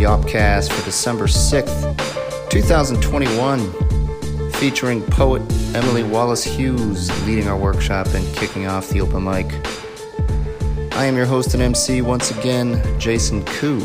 [0.00, 5.42] Poets Yawpcast for December 6th, 2021, featuring poet
[5.74, 9.46] Emily Wallace Hughes leading our workshop and kicking off the open mic.
[10.96, 13.78] I am your host and MC once again, Jason Koo.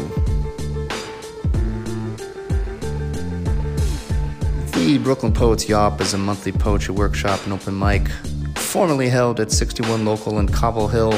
[4.72, 8.08] The Brooklyn Poets Yawp is a monthly poetry workshop and open mic,
[8.56, 11.12] formerly held at 61 Local in Cobble Hill.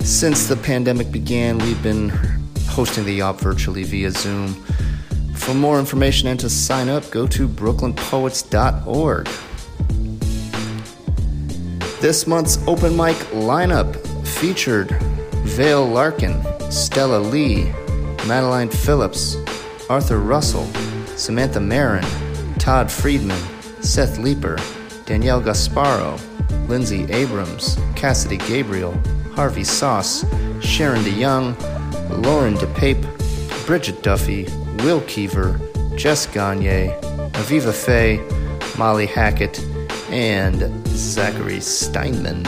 [0.00, 2.10] Since the pandemic began, we've been
[2.78, 4.54] hosting the Yawp virtually via Zoom.
[5.34, 9.28] For more information and to sign up, go to brooklynpoets.org.
[12.00, 14.92] This month's open mic lineup featured
[15.42, 17.64] Vale Larkin, Stella Lee,
[18.28, 19.36] Madeline Phillips,
[19.90, 20.66] Arthur Russell,
[21.16, 22.06] Samantha Marin,
[22.60, 23.42] Todd Friedman,
[23.80, 24.56] Seth Leeper,
[25.04, 26.16] Danielle Gasparo,
[26.68, 28.96] Lindsay Abrams, Cassidy Gabriel,
[29.34, 30.24] Harvey Sauce,
[30.60, 31.56] Sharon DeYoung,
[32.22, 34.44] Lauren DePape, Bridget Duffy,
[34.82, 35.60] Will Keever,
[35.96, 36.88] Jess Gagne,
[37.34, 38.18] Aviva Fay,
[38.76, 39.60] Molly Hackett,
[40.10, 42.44] and Zachary Steinman.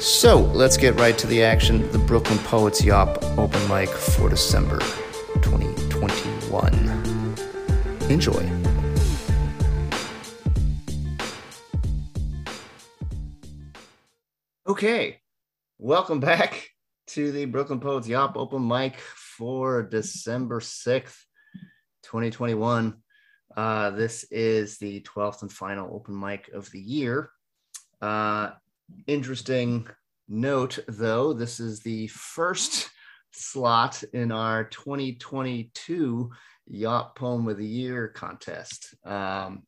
[0.00, 1.90] So let's get right to the action.
[1.92, 4.78] The Brooklyn Poets Yawp open mic for December
[5.42, 7.34] 2021.
[8.08, 8.50] Enjoy.
[14.66, 15.20] Okay,
[15.78, 16.75] welcome back
[17.08, 21.16] to the Brooklyn Poets Yawp open mic for December 6th,
[22.02, 22.96] 2021.
[23.56, 27.30] Uh, this is the 12th and final open mic of the year.
[28.02, 28.50] Uh,
[29.06, 29.86] interesting
[30.28, 32.90] note, though, this is the first
[33.30, 36.30] slot in our 2022
[36.66, 38.94] Yawp Poem of the Year contest.
[39.04, 39.62] Um,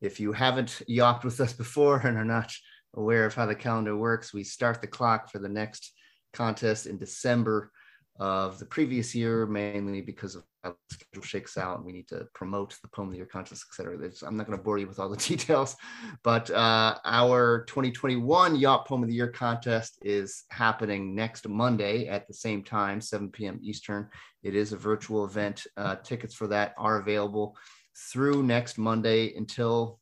[0.00, 2.52] if you haven't yawped with us before and are not
[2.94, 5.92] aware of how the calendar works, we start the clock for the next
[6.32, 7.70] contest in December
[8.18, 12.06] of the previous year, mainly because of how the schedule shakes out and we need
[12.06, 13.96] to promote the poem of the year contest, et cetera.
[13.96, 15.74] There's, I'm not going to bore you with all the details,
[16.22, 22.26] but uh, our 2021 Yawp Poem of the Year contest is happening next Monday at
[22.28, 23.58] the same time, 7 p.m.
[23.62, 24.08] Eastern.
[24.42, 25.66] It is a virtual event.
[25.78, 27.56] Uh, tickets for that are available
[28.12, 29.98] through next Monday until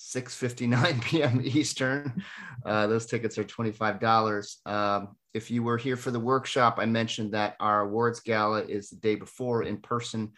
[0.00, 1.40] 6:59 p.m.
[1.44, 2.24] Eastern.
[2.64, 4.66] Uh, those tickets are $25.
[4.66, 8.90] Um, if you were here for the workshop, I mentioned that our awards gala is
[8.90, 10.32] the day before in person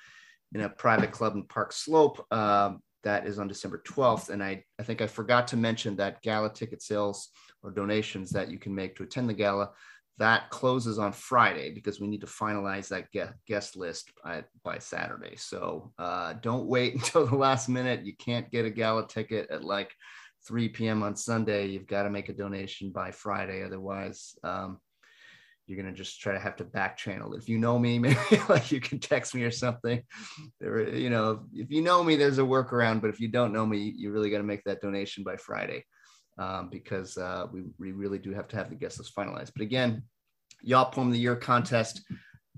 [0.53, 2.27] in a private club in Park Slope.
[2.33, 4.31] Um, that is on December 12th.
[4.31, 7.29] And I, I think I forgot to mention that gala ticket sales
[7.63, 9.71] or donations that you can make to attend the gala
[10.19, 13.09] that closes on Friday because we need to finalize that
[13.47, 15.37] guest list by, by Saturday.
[15.37, 18.05] So uh, don't wait until the last minute.
[18.05, 19.93] You can't get a gala ticket at like
[20.47, 21.03] 3 p.m.
[21.03, 21.67] on Sunday.
[21.67, 23.65] You've got to make a donation by Friday.
[23.65, 24.79] Otherwise, um,
[25.67, 27.35] you're going to just try to have to back channel.
[27.35, 28.19] If you know me, maybe
[28.49, 30.03] like you can text me or something.
[30.61, 33.01] There, you know, if you know me, there's a workaround.
[33.01, 35.85] But if you don't know me, you really got to make that donation by Friday
[36.39, 39.53] um, because uh, we, we really do have to have the guest list finalized.
[39.55, 40.03] But again,
[40.65, 42.03] Yawp Poem of the Year contest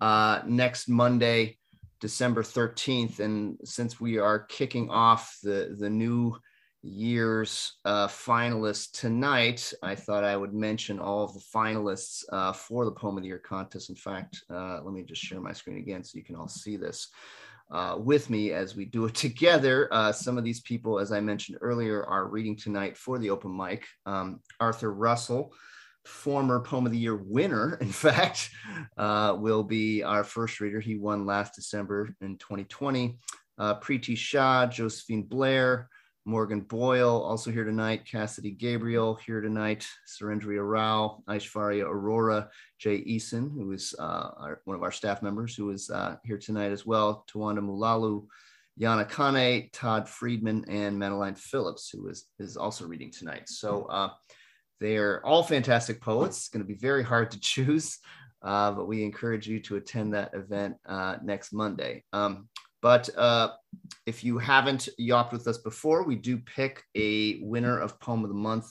[0.00, 1.58] uh, next Monday,
[2.00, 3.20] December 13th.
[3.20, 6.36] And since we are kicking off the, the new
[6.82, 12.84] year's uh, finalists tonight, I thought I would mention all of the finalists uh, for
[12.84, 13.88] the Poem of the Year contest.
[13.88, 16.76] In fact, uh, let me just share my screen again so you can all see
[16.76, 17.08] this
[17.70, 19.88] uh, with me as we do it together.
[19.92, 23.56] Uh, some of these people, as I mentioned earlier, are reading tonight for the open
[23.56, 23.86] mic.
[24.06, 25.52] Um, Arthur Russell,
[26.04, 28.50] former Poem of the Year winner, in fact,
[28.96, 30.80] uh, will be our first reader.
[30.80, 33.18] He won last December in 2020.
[33.56, 35.88] Uh, Preeti Shah, Josephine Blair,
[36.26, 38.06] Morgan Boyle, also here tonight.
[38.06, 39.86] Cassidy Gabriel, here tonight.
[40.08, 45.54] Surendria Rao, Aishwarya Aurora, Jay Eason, who is uh, our, one of our staff members,
[45.54, 47.24] who is uh, here tonight as well.
[47.30, 48.26] Tawanda Mulalu,
[48.80, 53.48] Yana Kane, Todd Friedman, and Madeline Phillips, who is, is also reading tonight.
[53.48, 54.08] So uh,
[54.80, 56.38] they're all fantastic poets.
[56.38, 57.98] It's going to be very hard to choose,
[58.42, 62.04] uh, but we encourage you to attend that event uh, next Monday.
[62.14, 62.48] Um,
[62.84, 63.48] but uh,
[64.04, 68.28] if you haven't yawped with us before, we do pick a winner of Poem of
[68.28, 68.70] the Month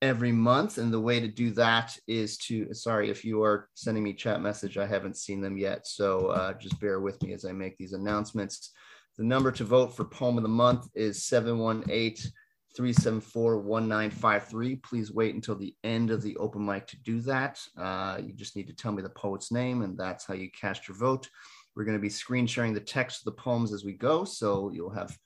[0.00, 0.78] every month.
[0.78, 4.40] And the way to do that is to, sorry, if you are sending me chat
[4.40, 5.86] message, I haven't seen them yet.
[5.86, 8.72] So uh, just bear with me as I make these announcements.
[9.18, 12.32] The number to vote for Poem of the Month is 718
[12.74, 14.76] 374 1953.
[14.76, 17.60] Please wait until the end of the open mic to do that.
[17.76, 20.88] Uh, you just need to tell me the poet's name, and that's how you cast
[20.88, 21.28] your vote.
[21.74, 24.70] We're going to be screen sharing the text of the poems as we go, so
[24.72, 25.16] you'll have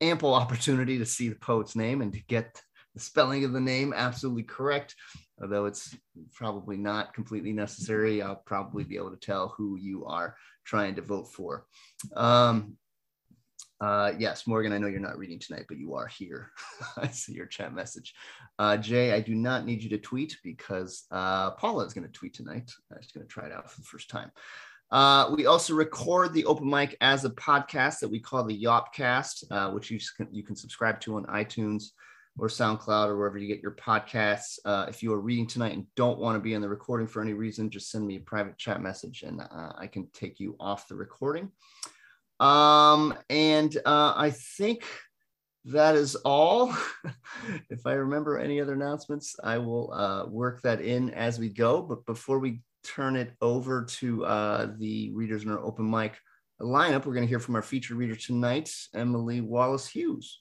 [0.00, 2.60] ample opportunity to see the poet's name and to get
[2.94, 4.94] the spelling of the name absolutely correct,
[5.42, 5.94] although it's
[6.32, 8.22] probably not completely necessary.
[8.22, 11.66] I'll probably be able to tell who you are trying to vote for.
[12.16, 12.78] Um,
[13.78, 16.52] uh, yes, Morgan, I know you're not reading tonight, but you are here.
[16.96, 18.14] I see your chat message.
[18.58, 22.12] Uh, Jay, I do not need you to tweet because uh, Paula is going to
[22.12, 22.72] tweet tonight.
[22.90, 24.30] I'm just going to try it out for the first time.
[24.90, 29.44] Uh, we also record the open mic as a podcast that we call the Yawpcast,
[29.50, 31.90] uh, which you can, you can subscribe to on iTunes
[32.38, 34.58] or SoundCloud or wherever you get your podcasts.
[34.64, 37.22] Uh, if you are reading tonight and don't want to be in the recording for
[37.22, 40.54] any reason, just send me a private chat message and uh, I can take you
[40.60, 41.50] off the recording.
[42.38, 44.84] Um, and uh, I think
[45.64, 46.76] that is all.
[47.70, 51.82] if I remember any other announcements, I will uh, work that in as we go.
[51.82, 56.16] But before we turn it over to uh, the readers in our open mic
[56.60, 60.40] lineup, we're going to hear from our featured reader tonight, Emily Wallace Hughes.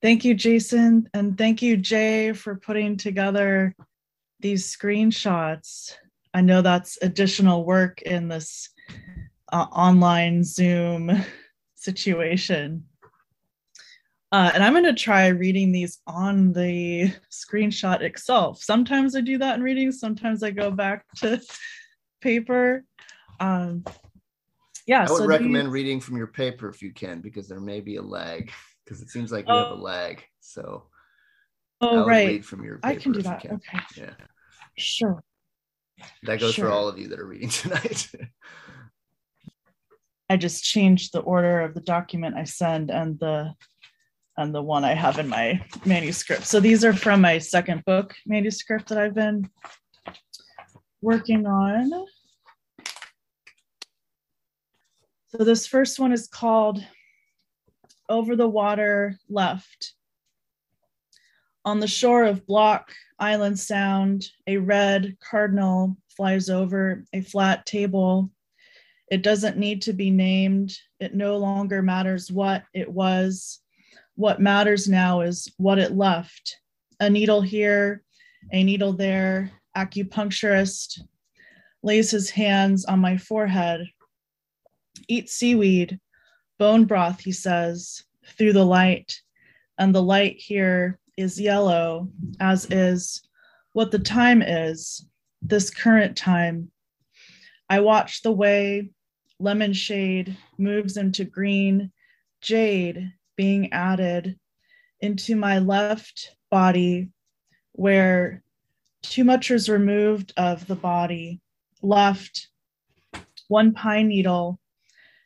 [0.00, 1.08] Thank you, Jason.
[1.14, 3.74] And thank you, Jay, for putting together
[4.40, 5.92] these screenshots.
[6.34, 8.70] I know that's additional work in this
[9.52, 11.12] uh, online Zoom
[11.74, 12.84] situation.
[14.32, 18.62] Uh, and I'm going to try reading these on the screenshot itself.
[18.62, 21.38] Sometimes I do that in readings, sometimes I go back to
[22.22, 22.84] paper.
[23.40, 23.84] Um,
[24.86, 25.72] yeah, I would so recommend these...
[25.72, 28.50] reading from your paper if you can, because there may be a lag,
[28.84, 29.58] because it seems like you oh.
[29.58, 29.82] have a oh.
[29.82, 30.24] lag.
[30.40, 30.84] So,
[31.82, 32.42] oh, right.
[32.42, 33.42] from your I can do that.
[33.42, 33.56] Can.
[33.56, 33.80] Okay.
[33.98, 34.14] Yeah.
[34.78, 35.22] Sure.
[36.22, 36.66] That goes sure.
[36.66, 38.10] for all of you that are reading tonight.
[40.30, 43.52] I just changed the order of the document I send and the
[44.36, 46.46] and the one I have in my manuscript.
[46.46, 49.48] So these are from my second book manuscript that I've been
[51.00, 51.90] working on.
[55.28, 56.84] So this first one is called
[58.08, 59.94] Over the Water Left.
[61.64, 68.30] On the shore of Block Island Sound, a red cardinal flies over a flat table
[69.12, 70.74] it doesn't need to be named.
[70.98, 73.60] It no longer matters what it was.
[74.14, 76.58] What matters now is what it left.
[77.00, 78.02] A needle here,
[78.52, 79.50] a needle there.
[79.76, 81.00] Acupuncturist
[81.82, 83.86] lays his hands on my forehead.
[85.08, 85.98] Eat seaweed,
[86.58, 88.04] bone broth, he says,
[88.36, 89.20] through the light.
[89.78, 93.22] And the light here is yellow, as is
[93.72, 95.06] what the time is,
[95.40, 96.70] this current time.
[97.68, 98.90] I watch the way
[99.38, 101.90] lemon shade moves into green,
[102.42, 103.12] jade
[103.42, 104.38] being added
[105.00, 107.10] into my left body
[107.72, 108.40] where
[109.02, 111.40] too much is removed of the body.
[111.82, 112.46] Left,
[113.48, 114.60] one pine needle,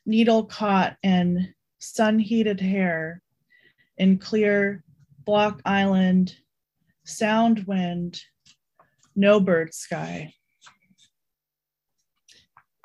[0.06, 3.20] needle caught in sun heated hair
[3.98, 4.82] in clear
[5.26, 6.34] Block Island,
[7.04, 8.22] sound wind,
[9.14, 10.32] no bird sky.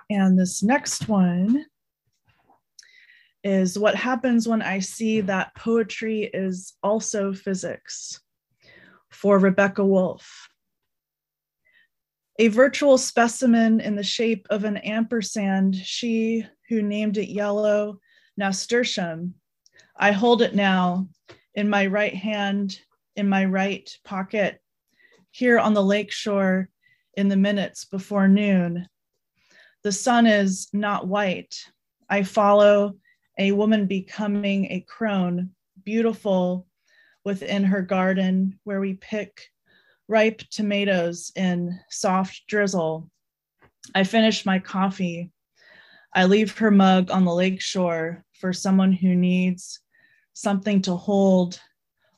[0.10, 1.68] And this next one
[3.44, 8.20] is what happens when I see that poetry is also physics
[9.10, 10.50] for Rebecca Wolf.
[12.40, 18.00] A virtual specimen in the shape of an ampersand, she who named it yellow
[18.38, 19.36] nasturtium.
[19.96, 21.08] I hold it now
[21.54, 22.80] in my right hand,
[23.16, 24.62] in my right pocket,
[25.32, 26.70] here on the lakeshore
[27.16, 28.88] in the minutes before noon.
[29.84, 31.56] The sun is not white.
[32.10, 32.96] I follow
[33.40, 35.52] a woman becoming a crone,
[35.84, 36.68] beautiful
[37.24, 39.50] within her garden where we pick
[40.08, 43.10] ripe tomatoes in soft drizzle.
[43.96, 45.32] I finish my coffee.
[46.14, 49.80] I leave her mug on the lake shore for someone who needs
[50.34, 51.60] something to hold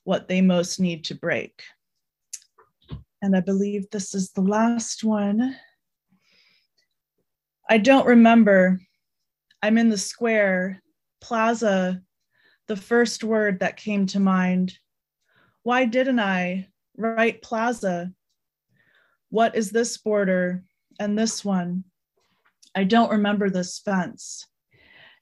[0.04, 1.62] what they most need to break.
[3.22, 5.56] And I believe this is the last one.
[7.70, 8.82] I don't remember.
[9.62, 10.82] I'm in the square,
[11.24, 12.02] plaza,
[12.68, 14.78] the first word that came to mind.
[15.64, 18.12] Why didn't I write plaza?
[19.30, 20.64] What is this border
[21.00, 21.86] and this one?
[22.76, 24.46] I don't remember this fence,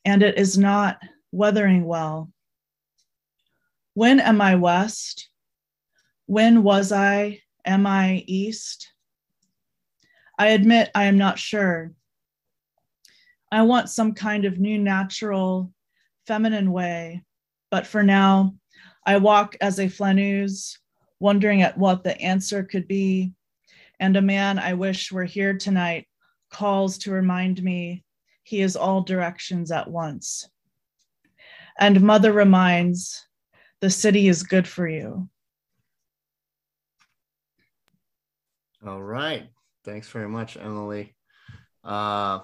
[0.03, 0.99] and it is not
[1.31, 2.31] weathering well.
[3.93, 5.29] When am I west?
[6.25, 7.41] When was I?
[7.63, 8.91] Am I east?
[10.39, 11.91] I admit I am not sure.
[13.51, 15.71] I want some kind of new natural
[16.31, 17.21] feminine way,
[17.71, 18.55] but for now,
[19.05, 20.79] I walk as a flaneuse,
[21.19, 23.33] wondering at what the answer could be.
[23.99, 26.07] And a man I wish were here tonight
[26.49, 28.05] calls to remind me
[28.43, 30.47] he is all directions at once.
[31.77, 33.27] And mother reminds,
[33.81, 35.27] the city is good for you.
[38.87, 39.49] All right.
[39.83, 41.13] Thanks very much, Emily.
[41.83, 42.39] Uh,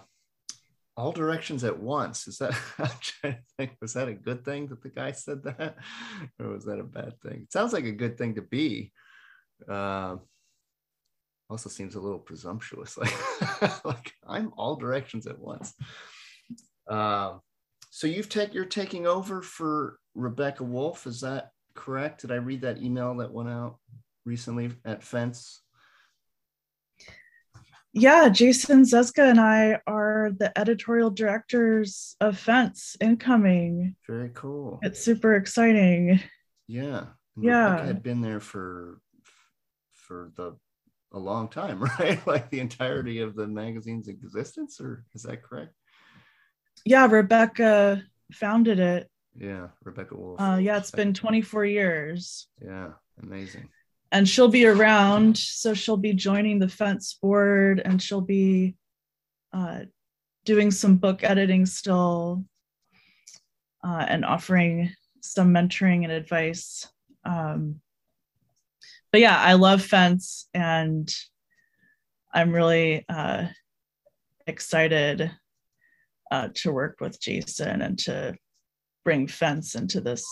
[0.98, 2.27] all directions at once.
[2.27, 5.44] Is that I'm trying to think, was that a good thing that the guy said
[5.44, 5.77] that?
[6.39, 7.44] Or was that a bad thing?
[7.44, 8.92] It sounds like a good thing to be.
[9.70, 10.18] Uh,
[11.50, 12.98] also seems a little presumptuous.
[12.98, 15.74] Like, like I'm all directions at once.
[16.88, 17.38] Uh,
[17.89, 21.08] so you've take you're taking over for Rebecca Wolf.
[21.08, 22.22] Is that correct?
[22.22, 23.77] Did I read that email that went out
[24.25, 25.62] recently at Fence?
[28.00, 33.96] Yeah, Jason Zuzga and I are the editorial directors of Fence incoming.
[34.06, 34.80] Very cool.
[34.84, 36.20] It's super exciting.
[36.68, 37.06] Yeah.
[37.39, 37.80] Yeah.
[37.82, 39.00] I had been there for
[39.94, 40.58] for the
[41.13, 42.25] a long time, right?
[42.27, 45.74] Like the entirety of the magazine's existence, or is that correct?
[46.86, 49.10] Yeah, Rebecca founded it.
[49.36, 50.39] Yeah, Rebecca Wolf.
[50.39, 52.48] Uh, yeah, it's been 24 years.
[52.63, 53.70] Yeah, amazing.
[54.11, 58.75] And she'll be around so she'll be joining the fence board and she'll be
[59.53, 59.81] uh,
[60.45, 62.43] doing some book editing still
[63.83, 66.87] uh, and offering some mentoring and advice.
[67.25, 67.81] Um,
[69.11, 71.13] but yeah i love fence and
[72.33, 73.45] i'm really uh,
[74.45, 75.31] excited
[76.31, 78.35] uh, to work with jason and to
[79.03, 80.25] bring fence into this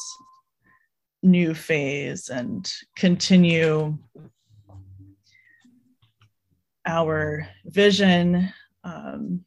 [1.26, 3.98] new phase and continue
[6.86, 8.54] our vision
[8.84, 9.44] um,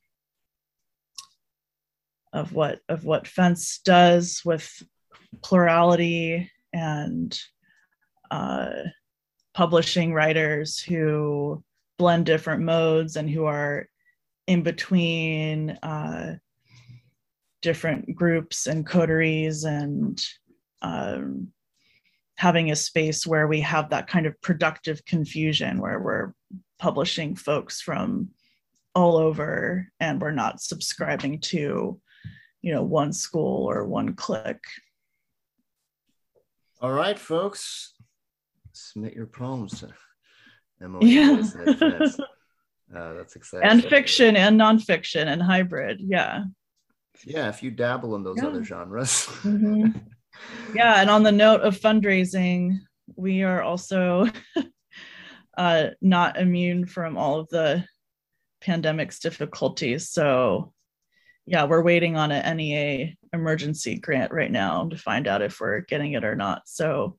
[2.32, 4.82] of what of what fence does with
[5.42, 7.38] plurality and
[8.30, 8.70] uh,
[9.54, 11.62] publishing writers who
[11.96, 13.88] blend different modes and who are
[14.46, 16.36] in between uh,
[17.62, 20.24] different groups and coteries and
[20.82, 21.48] um,
[22.38, 26.32] having a space where we have that kind of productive confusion where we're
[26.78, 28.28] publishing folks from
[28.94, 32.00] all over and we're not subscribing to
[32.62, 34.64] you know one school or one clique
[36.80, 37.94] All right, folks,
[38.72, 39.88] submit your poems to
[40.80, 41.10] Emily.
[41.10, 41.42] Yeah.
[41.42, 42.18] Fence.
[42.96, 43.68] Uh, that's exciting.
[43.68, 46.44] and fiction and nonfiction and hybrid yeah
[47.26, 48.46] Yeah, if you dabble in those Yeah.
[48.48, 49.26] other genres.
[49.42, 50.00] Mhm.
[50.74, 52.78] yeah and on the note of fundraising
[53.16, 54.26] we are also
[55.58, 57.84] uh, not immune from all of the
[58.60, 60.08] pandemic's difficulties.
[60.10, 60.72] So
[61.46, 65.80] yeah we're waiting on an nea emergency grant right now to find out if we're
[65.80, 66.62] getting it or not.
[66.66, 67.18] So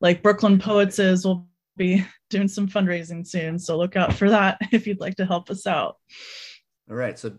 [0.00, 3.58] like brooklyn poets is we'll be doing some fundraising soon.
[3.58, 5.96] So look out for that if you'd like to help us out.
[6.90, 7.32] All right, so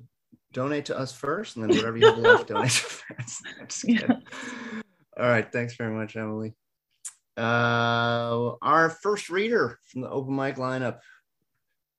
[0.54, 3.42] donate to us first, and then whatever you have left, donate to friends.
[3.60, 4.82] I'm just Yeah.
[5.18, 6.56] All right, thanks very much, Emily.
[7.38, 11.00] Uh, our first reader from the open mic lineup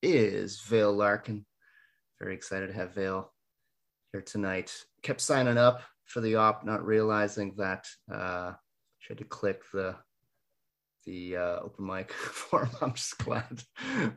[0.02, 1.46] is Vale Larkin.
[2.20, 3.32] Very excited to have Vale
[4.12, 4.74] here tonight.
[5.02, 8.52] Kept signing up for the op, not realizing that uh,
[8.98, 9.96] she had to click the
[11.06, 12.68] the uh, open mic form.
[12.82, 13.62] I'm just glad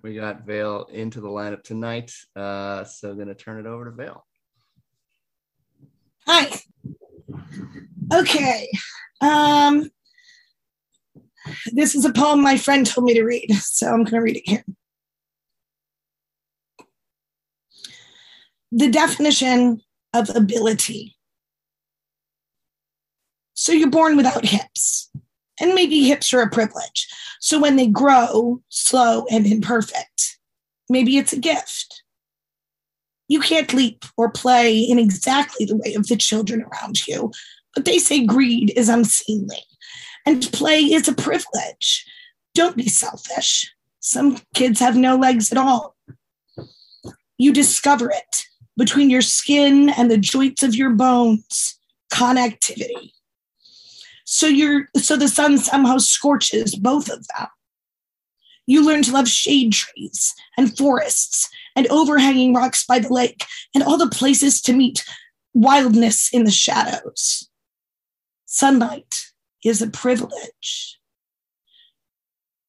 [0.02, 2.12] we got Vale into the lineup tonight.
[2.36, 4.26] Uh, so going to turn it over to Vale.
[6.26, 6.62] Hi.
[8.14, 8.70] Okay.
[9.22, 9.90] Um,
[11.72, 14.38] this is a poem my friend told me to read, so I'm going to read
[14.38, 14.66] it here.
[18.72, 19.82] The definition
[20.14, 21.16] of ability.
[23.54, 25.12] So you're born without hips,
[25.60, 27.08] and maybe hips are a privilege.
[27.40, 30.38] So when they grow slow and imperfect,
[30.88, 32.04] maybe it's a gift.
[33.28, 37.32] You can't leap or play in exactly the way of the children around you,
[37.80, 39.64] but they say greed is unseemly
[40.26, 42.06] and play is a privilege.
[42.54, 43.74] Don't be selfish.
[44.02, 45.96] Some kids have no legs at all.
[47.38, 48.44] You discover it
[48.76, 51.80] between your skin and the joints of your bones,
[52.12, 53.14] connectivity.
[54.26, 57.48] So you're so the sun somehow scorches both of them.
[58.68, 63.86] You learn to love shade trees and forests and overhanging rocks by the lake and
[63.86, 65.06] all the places to meet
[65.54, 67.49] wildness in the shadows.
[68.52, 69.28] Sunlight
[69.64, 71.00] is a privilege.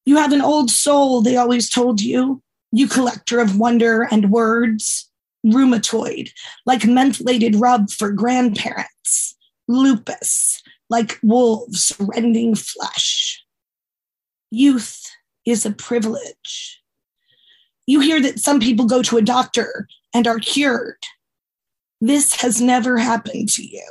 [0.05, 5.11] You have an old soul, they always told you, you collector of wonder and words,
[5.45, 6.33] rheumatoid,
[6.67, 9.35] like mentholated rub for grandparents,
[9.69, 13.43] lupus, like wolves rending flesh.
[14.51, 15.03] Youth
[15.47, 16.83] is a privilege.
[17.87, 21.07] You hear that some people go to a doctor and are cured.
[22.03, 23.83] This has never happened to you.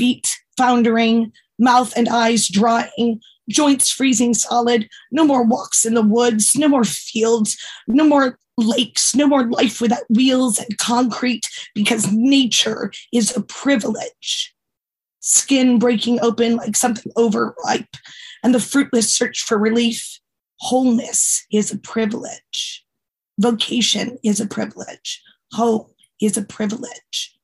[0.00, 6.56] Feet foundering, mouth and eyes drying, joints freezing solid, no more walks in the woods,
[6.56, 12.90] no more fields, no more lakes, no more life without wheels and concrete because nature
[13.12, 14.54] is a privilege.
[15.18, 17.94] Skin breaking open like something overripe,
[18.42, 20.18] and the fruitless search for relief.
[20.60, 22.86] Wholeness is a privilege.
[23.38, 25.22] Vocation is a privilege.
[25.52, 25.88] Home
[26.22, 27.38] is a privilege.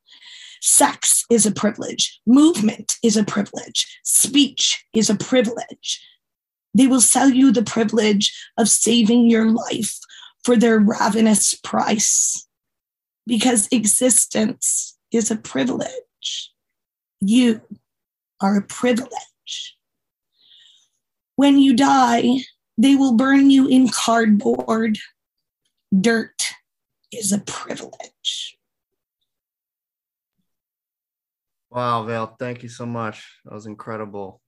[0.66, 2.20] Sex is a privilege.
[2.26, 4.00] Movement is a privilege.
[4.02, 6.04] Speech is a privilege.
[6.74, 9.96] They will sell you the privilege of saving your life
[10.42, 12.48] for their ravenous price
[13.28, 16.52] because existence is a privilege.
[17.20, 17.60] You
[18.40, 19.76] are a privilege.
[21.36, 22.38] When you die,
[22.76, 24.98] they will burn you in cardboard.
[25.98, 26.42] Dirt
[27.12, 28.58] is a privilege.
[31.76, 33.22] Wow, Val, thank you so much.
[33.44, 34.40] That was incredible.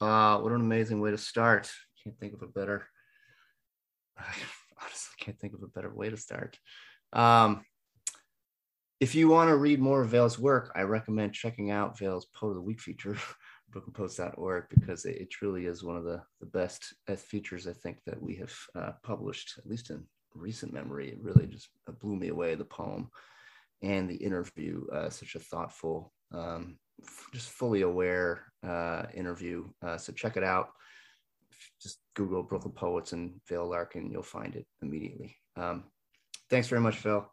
[0.00, 1.68] Uh, what an amazing way to start.
[2.04, 2.86] Can't think of a better.
[4.16, 4.22] I
[4.80, 6.56] honestly can't think of a better way to start.
[7.12, 7.64] Um,
[9.00, 12.50] if you want to read more of Vale's work, I recommend checking out Vale's Poet
[12.50, 13.16] of the Week feature,
[13.72, 17.98] brooklynpoets.org, because it, it, truly is one of the, the best uh, features I think
[18.06, 21.08] that we have uh, published, at least in recent memory.
[21.08, 21.70] It really just
[22.00, 23.10] blew me away, the poem
[23.82, 24.86] and the interview.
[24.92, 29.64] Uh, such a thoughtful, um, f- just fully aware uh, interview.
[29.84, 30.68] Uh, so check it out.
[31.80, 35.36] Just Google Brooklyn Poets and Vale Larkin, you'll find it immediately.
[35.56, 35.84] Um,
[36.50, 37.26] thanks very much, Phil.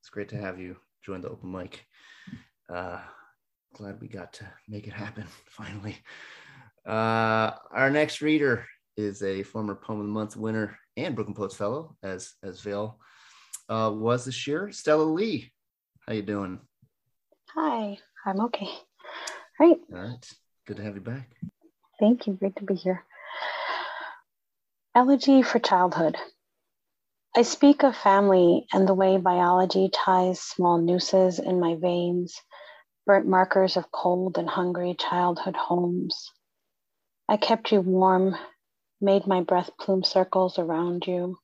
[0.00, 1.84] It's great to have you join the open mic.
[2.72, 3.00] Uh,
[3.74, 5.96] glad we got to make it happen finally.
[6.86, 8.64] Uh, our next reader
[8.96, 12.98] is a former Poem of the Month winner and Brooklyn Poets Fellow, as as Vale
[13.68, 14.72] uh, was this year.
[14.72, 15.52] Stella Lee,
[16.06, 16.60] how you doing?
[17.54, 18.68] Hi, I'm okay.
[19.58, 19.78] All right.
[19.92, 20.32] All right.
[20.66, 21.30] Good to have you back.
[21.98, 22.34] Thank you.
[22.34, 23.02] Great to be here.
[24.94, 26.16] Elegy for childhood.
[27.34, 32.38] I speak of family and the way biology ties small nooses in my veins,
[33.06, 36.30] burnt markers of cold and hungry childhood homes.
[37.28, 38.36] I kept you warm,
[39.00, 41.38] made my breath plume circles around you,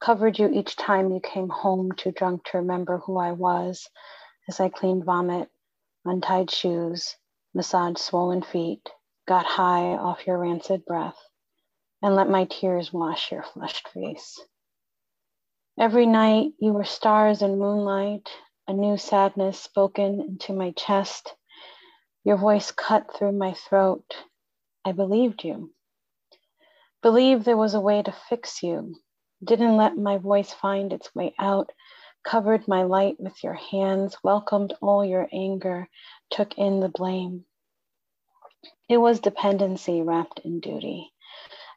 [0.00, 3.88] covered you each time you came home too drunk to remember who I was
[4.48, 5.48] as I cleaned vomit,
[6.04, 7.16] untied shoes,
[7.54, 8.90] massaged swollen feet,
[9.26, 11.18] got high off your rancid breath,
[12.02, 14.40] and let my tears wash your flushed face.
[15.78, 18.28] Every night you were stars and moonlight,
[18.68, 21.34] a new sadness spoken into my chest.
[22.24, 24.04] Your voice cut through my throat.
[24.84, 25.72] I believed you.
[27.02, 28.94] Believed there was a way to fix you,
[29.42, 31.70] didn't let my voice find its way out,
[32.24, 35.88] covered my light with your hands, welcomed all your anger,
[36.30, 37.44] took in the blame.
[38.88, 41.12] It was dependency wrapped in duty.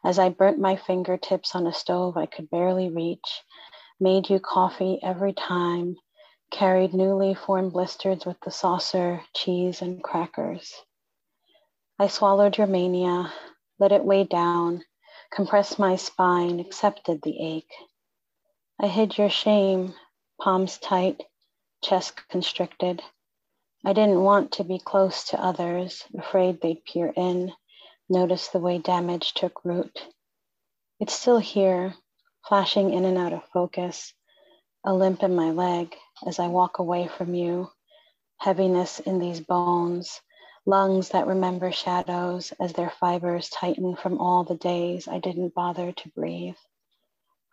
[0.04, 3.42] As I burnt my fingertips on a stove I could barely reach,
[4.00, 5.96] made you coffee every time,
[6.50, 10.74] carried newly formed blisters with the saucer, cheese, and crackers.
[11.98, 13.32] I swallowed your mania,
[13.78, 14.84] let it weigh down,
[15.30, 17.72] compressed my spine, accepted the ache.
[18.80, 19.94] I hid your shame,
[20.40, 21.22] palms tight,
[21.82, 23.02] chest constricted.
[23.84, 27.52] I didn't want to be close to others, afraid they'd peer in,
[28.08, 29.98] notice the way damage took root.
[31.00, 31.94] It's still here,
[32.48, 34.14] flashing in and out of focus,
[34.84, 35.94] a limp in my leg
[36.26, 37.70] as I walk away from you,
[38.38, 40.20] heaviness in these bones,
[40.66, 45.92] lungs that remember shadows as their fibers tighten from all the days I didn't bother
[45.92, 46.56] to breathe.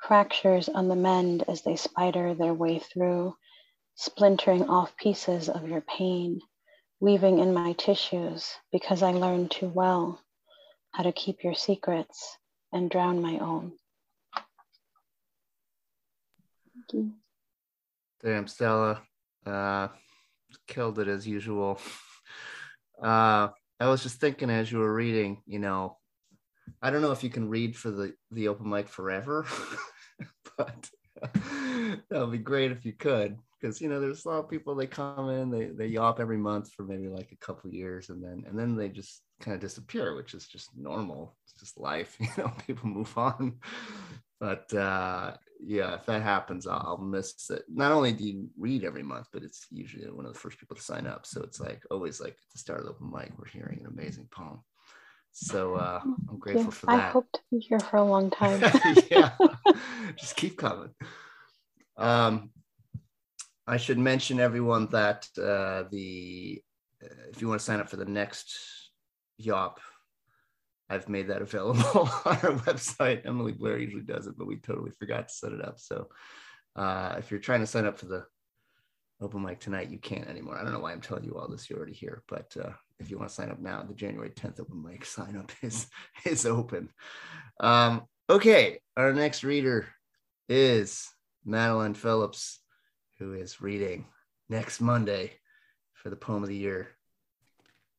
[0.01, 3.35] Fractures on the mend as they spider their way through,
[3.95, 6.41] splintering off pieces of your pain,
[6.99, 10.21] weaving in my tissues because I learned too well
[10.91, 12.37] how to keep your secrets
[12.71, 13.73] and drown my own.
[16.73, 17.11] Thank you.
[18.23, 19.01] Damn, Stella.
[19.45, 19.89] Uh,
[20.67, 21.79] killed it as usual.
[23.01, 25.97] Uh, I was just thinking as you were reading, you know,
[26.85, 29.43] I don't know if you can read for the the open mic forever,
[30.57, 30.87] but
[31.19, 34.75] that would be great if you could, because you know there's a lot of people
[34.75, 38.23] they come in, they they yawp every month for maybe like a couple years, and
[38.23, 41.35] then and then they just kind of disappear, which is just normal.
[41.45, 42.53] It's just life, you know.
[42.67, 43.55] People move on,
[44.39, 47.63] but uh, yeah, if that happens, I'll, I'll, miss it.
[47.67, 50.75] Not only do you read every month, but it's usually one of the first people
[50.75, 51.25] to sign up.
[51.25, 53.87] So it's like always like at the start of the open mic, we're hearing an
[53.87, 54.59] amazing poem.
[55.37, 56.93] So uh, I'm grateful for that.
[56.93, 58.61] I hope to be here for a long time.
[59.11, 59.31] yeah,
[60.15, 60.91] just keep coming.
[61.97, 62.51] Um,
[63.67, 66.61] I should mention everyone that uh, the
[67.03, 68.57] uh, if you want to sign up for the next
[69.41, 69.79] Yawp,
[70.89, 73.25] I've made that available on our website.
[73.25, 75.81] Emily Blair usually does it, but we totally forgot to set it up.
[75.81, 76.07] So
[76.77, 78.25] uh, if you're trying to sign up for the
[79.21, 80.57] open mic tonight, you can't anymore.
[80.57, 81.69] I don't know why I'm telling you all this.
[81.69, 84.59] You're already here, but uh, if you want to sign up now, the January 10th
[84.59, 85.87] open mic sign up is
[86.25, 86.89] is open.
[87.59, 89.87] Um, okay, our next reader
[90.49, 91.09] is
[91.45, 92.59] Madeline Phillips,
[93.19, 94.05] who is reading
[94.49, 95.31] next Monday
[95.93, 96.89] for the poem of the year.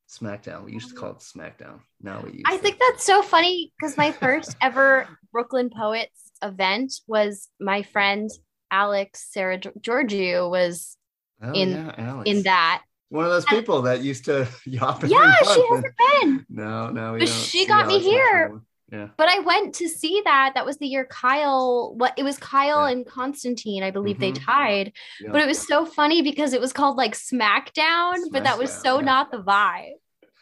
[0.09, 0.63] SmackDown.
[0.63, 1.81] We used to call it SmackDown.
[2.01, 2.43] Now we use.
[2.45, 8.29] I think that's so funny because my first ever Brooklyn Poets event was my friend
[8.71, 10.97] Alex Sarah Georgiou was
[11.41, 12.83] oh, in yeah, in that.
[13.09, 14.97] One of those people that used to yawp.
[14.97, 16.45] every Yeah, she hasn't been.
[16.49, 18.59] No, no, But don't she got me here.
[18.91, 19.09] Yeah.
[19.17, 20.53] But I went to see that.
[20.55, 21.93] That was the year Kyle.
[21.95, 22.91] What it was Kyle Yeah.
[22.91, 23.83] and Constantine.
[23.83, 24.45] I believe they Mhm.
[24.45, 24.93] tied.
[25.21, 25.29] yeah.
[25.31, 28.99] But it was so funny because it was called like SmackDown, but that was so
[28.99, 29.95] not the vibe.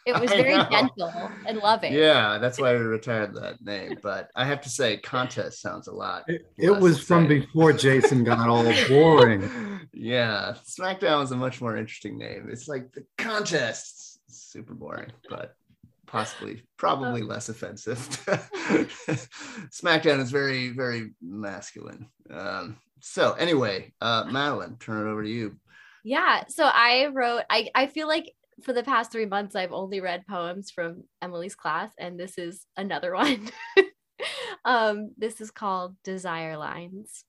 [0.05, 0.67] It was I very know.
[0.69, 1.93] gentle and loving.
[1.93, 3.97] Yeah, that's why we retired that name.
[4.01, 6.23] But I have to say, contest sounds a lot.
[6.27, 9.49] It, it less was from before Jason got all boring.
[9.93, 12.47] yeah, SmackDown was a much more interesting name.
[12.51, 15.55] It's like the contests, super boring, but
[16.05, 17.25] possibly, probably Oh.
[17.25, 17.97] less offensive.
[19.71, 22.09] SmackDown is very, very masculine.
[22.29, 25.57] Um, so anyway, uh, Madeline, turn it over to you.
[26.03, 26.43] Yeah.
[26.49, 28.31] So I wrote, I, I feel like
[28.63, 32.65] for the past three months, I've only read poems from Emily's class, and this is
[32.77, 33.49] another one.
[34.65, 37.25] um, this is called Desire Lines.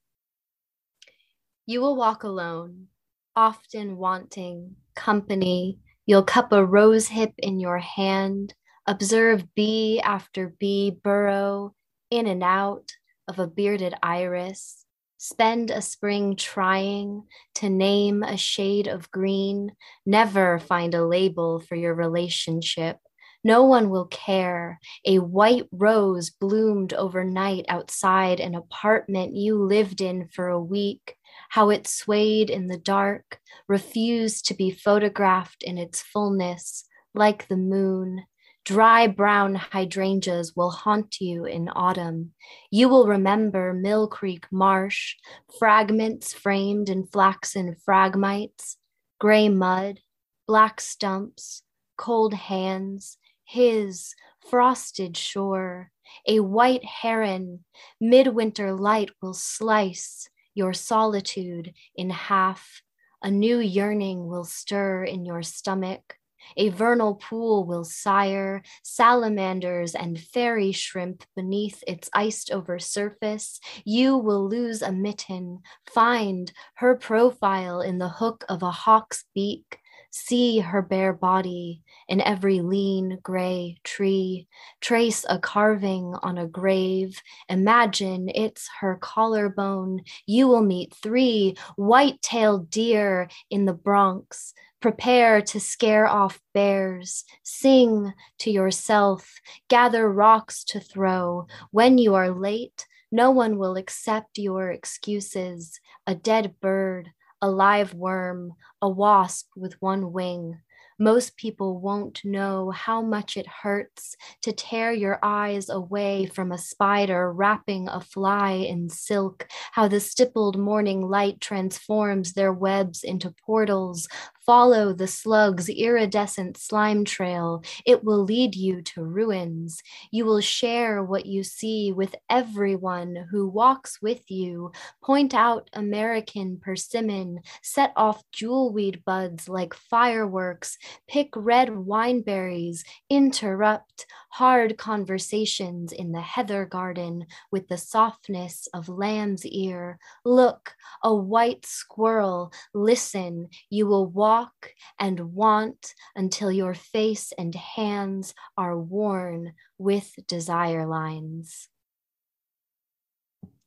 [1.65, 2.87] You will walk alone,
[3.35, 5.79] often wanting company.
[6.05, 8.53] You'll cup a rose hip in your hand,
[8.87, 11.75] observe bee after bee burrow
[12.09, 12.93] in and out
[13.27, 14.85] of a bearded iris.
[15.17, 17.23] Spend a spring trying
[17.55, 19.71] to name a shade of green,
[20.05, 22.97] never find a label for your relationship.
[23.43, 24.79] No one will care.
[25.05, 31.15] A white rose bloomed overnight outside an apartment you lived in for a week.
[31.49, 37.57] How it swayed in the dark, refused to be photographed in its fullness, like the
[37.57, 38.25] moon.
[38.67, 42.33] Dry brown hydrangeas will haunt you in autumn.
[42.69, 45.15] You will remember Mill Creek Marsh,
[45.57, 48.75] fragments framed in flaxen phragmites,
[49.21, 50.01] gray mud,
[50.49, 51.63] black stumps,
[51.97, 54.13] cold hands, his
[54.49, 55.89] frosted shore.
[56.27, 57.63] A white heron,
[58.01, 62.81] midwinter light will slice your solitude in half.
[63.23, 66.16] A new yearning will stir in your stomach.
[66.55, 73.59] A vernal pool will sire salamanders and fairy shrimp beneath its iced over surface.
[73.83, 75.59] You will lose a mitten,
[75.91, 79.79] find her profile in the hook of a hawk's beak,
[80.11, 84.47] see her bare body in every lean gray tree,
[84.81, 90.01] trace a carving on a grave, imagine it's her collarbone.
[90.25, 94.53] You will meet three white tailed deer in the Bronx.
[94.87, 97.25] Prepare to scare off bears.
[97.43, 99.41] Sing to yourself.
[99.67, 101.45] Gather rocks to throw.
[101.71, 105.81] When you are late, no one will accept your excuses.
[106.07, 107.09] A dead bird,
[107.41, 110.61] a live worm, a wasp with one wing.
[110.99, 116.57] Most people won't know how much it hurts to tear your eyes away from a
[116.57, 123.35] spider wrapping a fly in silk, how the stippled morning light transforms their webs into
[123.45, 124.07] portals.
[124.47, 127.61] Follow the slug's iridescent slime trail.
[127.85, 129.83] It will lead you to ruins.
[130.09, 134.71] You will share what you see with everyone who walks with you.
[135.03, 140.77] Point out American persimmon, set off jewelweed buds like fireworks,
[141.09, 144.05] pick red wineberries, interrupt
[144.37, 149.97] hard conversations in the heather garden with the softness of lamb's ear.
[150.23, 158.35] Look, a white squirrel, listen, you will walk and want until your face and hands
[158.55, 161.67] are worn with desire lines.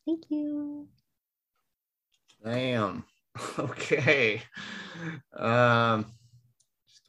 [0.06, 0.87] Thank you.
[2.44, 3.04] Damn.
[3.59, 4.42] Okay.
[5.33, 6.19] Um, just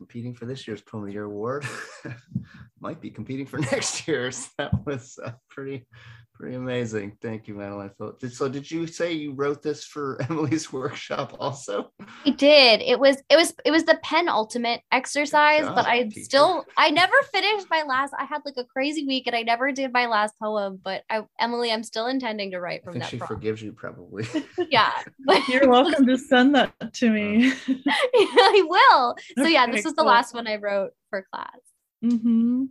[0.01, 1.63] competing for this year's Poem of the Year award.
[2.79, 4.49] Might be competing for next year's.
[4.57, 5.85] That was uh, pretty,
[6.33, 7.17] pretty amazing.
[7.21, 7.91] Thank you, Madeline.
[7.99, 8.17] Phillip.
[8.19, 11.91] Did- So, did you say you wrote this for Emily's workshop also?
[12.25, 12.81] I did.
[12.81, 16.23] It was it was it was the penultimate exercise, job, but I teacher.
[16.23, 18.15] still I never finished my last.
[18.17, 20.79] I had like a crazy week and I never did my last poem.
[20.83, 23.09] But I Emily, I'm still intending to write I from think that.
[23.11, 23.33] she prompt.
[23.35, 24.25] forgives you probably.
[24.71, 24.89] Yeah,
[25.27, 27.53] but You're welcome to send that to me.
[27.67, 29.15] I will.
[29.37, 31.59] So yeah, this Okay, was the last one I wrote for class.
[32.01, 32.65] hmm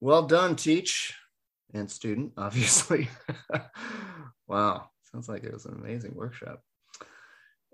[0.00, 1.14] Well done, teach
[1.72, 3.08] and student, obviously.
[4.46, 6.62] wow, sounds like it was an amazing workshop.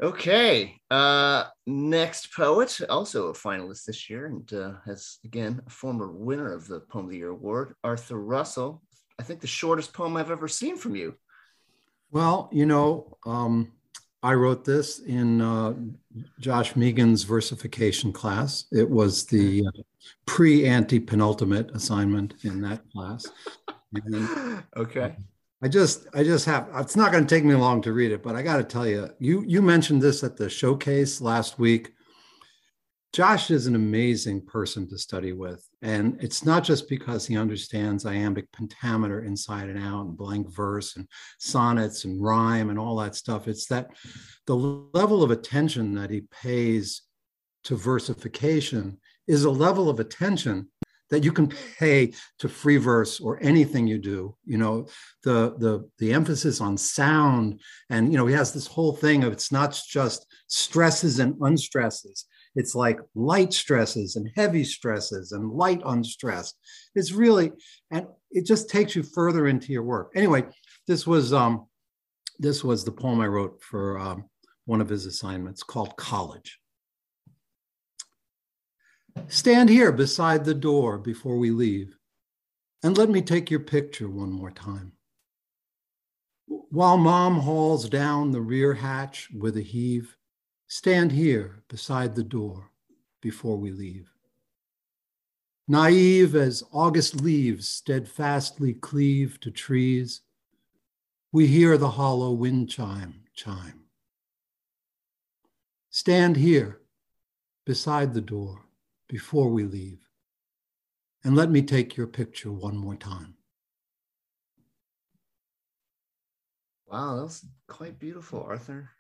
[0.01, 6.13] Okay, uh, next poet, also a finalist this year, and uh, has again a former
[6.13, 8.83] winner of the Poem of the Year award, Arthur Russell.
[9.19, 11.15] I think the shortest poem I've ever seen from you.
[12.11, 13.73] Well, you know, um,
[14.27, 15.75] I wrote this in uh,
[16.41, 18.65] Josh Mehigan's versification class.
[18.73, 19.83] It was the uh,
[20.27, 23.25] pre anti penultimate assignment in that class.
[23.95, 25.15] And okay.
[25.63, 26.69] I just, I just have.
[26.75, 28.85] It's not going to take me long to read it, but I got to tell
[28.85, 31.93] you, you, you mentioned this at the showcase last week.
[33.13, 35.65] Josh is an amazing person to study with.
[35.87, 40.97] And it's not just because he understands iambic pentameter inside and out and blank verse
[40.97, 41.07] and
[41.39, 43.47] sonnets and rhyme and all that stuff.
[43.47, 43.91] It's that
[44.49, 47.03] the level of attention that he pays
[47.65, 50.67] to versification is a level of attention
[51.11, 54.89] that you can pay to free verse or anything you do you know
[55.23, 59.33] the the the emphasis on sound and you know he has this whole thing of
[59.33, 62.25] it's not just stresses and unstresses
[62.57, 66.57] it's like light stresses and heavy stresses and light unstressed.
[66.95, 67.53] It's really,
[67.91, 70.13] and it just takes you further into your work.
[70.17, 70.45] Anyway,
[70.87, 71.67] this was um,
[72.39, 74.25] this was the poem I wrote for um,
[74.65, 76.59] one of his assignments called College.
[79.29, 81.95] Stand here beside the door before we leave,
[82.83, 84.93] and let me take your picture one more time.
[86.47, 90.17] While mom hauls down the rear hatch with a heave,
[90.69, 92.71] Stand here beside the door
[93.21, 94.09] before we leave.
[95.69, 100.23] Naive as August leaves steadfastly cleave to trees,
[101.33, 103.85] we hear the hollow wind chime chime.
[105.91, 106.81] Stand here
[107.65, 108.67] beside the door
[109.09, 109.99] before we leave,
[111.25, 113.35] and let me take your picture one more time.
[116.87, 118.91] Wow, that was quite beautiful, Arthur.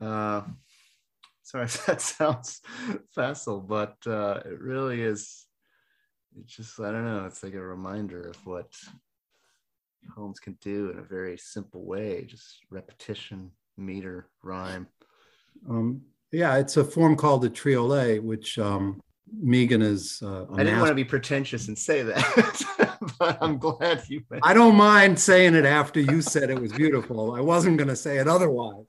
[0.00, 0.42] Uh,
[1.42, 2.60] sorry if that sounds
[3.14, 5.46] facile, but uh, it really is.
[6.40, 7.26] It's just I don't know.
[7.26, 8.72] It's like a reminder of what
[10.14, 14.88] poems can do in a very simple way, just repetition, meter, rhyme.
[15.68, 16.02] Um,
[16.32, 19.00] yeah, it's a form called the triolet, which um,
[19.32, 20.20] Mehigan is.
[20.20, 24.24] Uh, I didn't want to be pretentious and say that, but I'm glad you.
[24.42, 27.34] I don't mind saying it after you said it was beautiful.
[27.36, 28.86] I wasn't going to say it otherwise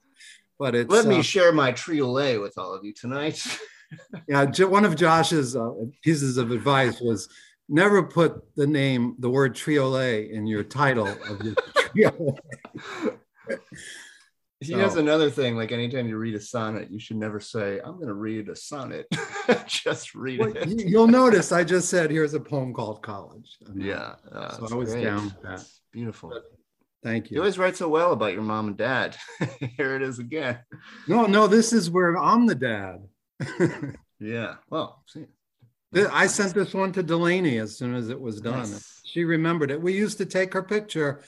[0.58, 3.44] but it's let me uh, share my triolet with all of you tonight.
[4.28, 5.70] yeah, one of Josh's uh,
[6.02, 7.28] pieces of advice was
[7.68, 12.38] never put the name, the word triolet in your title of your triolet.
[14.60, 17.78] He so, has another thing, like anytime you read a sonnet, you should never say,
[17.84, 19.06] I'm going to read a sonnet.
[19.66, 20.86] just read well, it.
[20.86, 23.58] You'll notice I just said, here's a poem called College.
[23.68, 24.14] I mean, yeah.
[24.32, 25.04] Uh, so I was great.
[25.04, 25.64] down with that.
[25.92, 26.30] beautiful.
[26.30, 26.44] But,
[27.06, 27.36] Thank you.
[27.36, 29.16] You always write so well about your mom and dad.
[29.76, 30.58] Here it is again.
[31.06, 33.06] No, no, this is where I'm the dad.
[34.18, 34.54] yeah.
[34.70, 35.26] Well, see.
[35.94, 38.68] I sent this one to Delaney as soon as it was done.
[39.04, 39.80] She remembered it.
[39.80, 41.22] We used to take her picture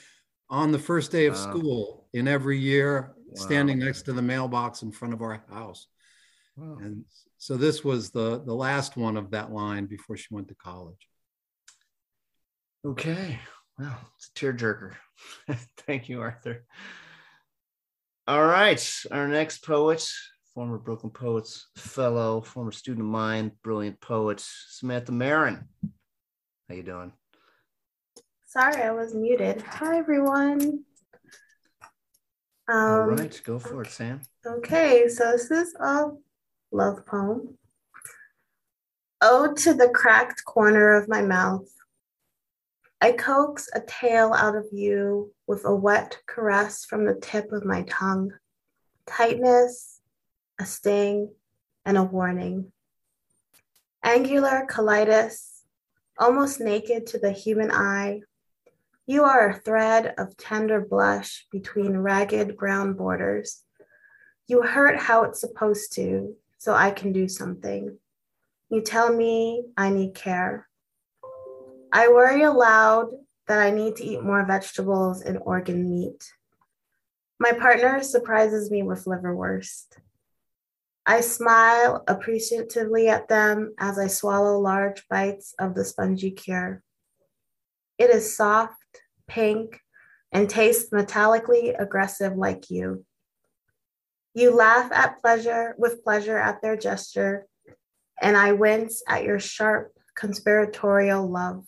[0.49, 1.39] on the first day of wow.
[1.39, 3.33] school in every year, wow.
[3.35, 5.87] standing next to the mailbox in front of our house.
[6.57, 6.77] Wow.
[6.81, 7.05] And
[7.37, 11.07] so this was the the last one of that line before she went to college.
[12.85, 13.39] Okay.
[13.79, 14.91] Well, it's a tearjerker.
[15.87, 16.65] Thank you, Arthur.
[18.27, 20.05] All right, our next poet,
[20.53, 25.69] former Brooklyn Poets fellow, former student of mine, brilliant poet, Samantha Marin.
[26.67, 27.13] How you doing?
[28.47, 29.61] Sorry, I was muted.
[29.61, 30.83] Hi, everyone.
[32.67, 34.19] Um, All right, go for it, Sam.
[34.45, 36.07] Okay, so this is a
[36.73, 37.57] love poem.
[39.21, 41.67] Ode to the cracked corner of my mouth
[43.01, 47.63] I coax a tale out of you with a wet caress from the tip of
[47.63, 48.33] my tongue.
[49.05, 50.01] Tightness,
[50.59, 51.31] a sting,
[51.85, 52.73] and a warning.
[54.03, 55.61] Angular cheilitis,
[56.17, 58.21] almost naked to the human eye.
[59.07, 63.63] You are a thread of tender blush between ragged brown borders.
[64.47, 67.97] You hurt how it's supposed to, so I can do something.
[68.69, 70.68] You tell me I need care.
[71.91, 73.07] I worry aloud
[73.47, 76.31] that I need to eat more vegetables and organ meat.
[77.39, 79.97] My partner surprises me with liverwurst.
[81.05, 86.83] I smile appreciatively at them as I swallow large bites of the spongy cure.
[87.97, 89.79] It is soft, pink,
[90.31, 93.03] and tastes metallically aggressive like you.
[94.35, 97.47] You laugh at pleasure with pleasure at their gesture,
[98.21, 101.65] and I wince at your sharp conspiratorial love.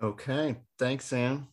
[0.00, 1.48] Okay, thanks, Sam.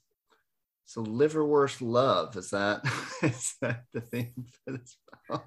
[0.86, 2.82] So liverwurst love is that
[3.24, 4.98] is that the theme for this?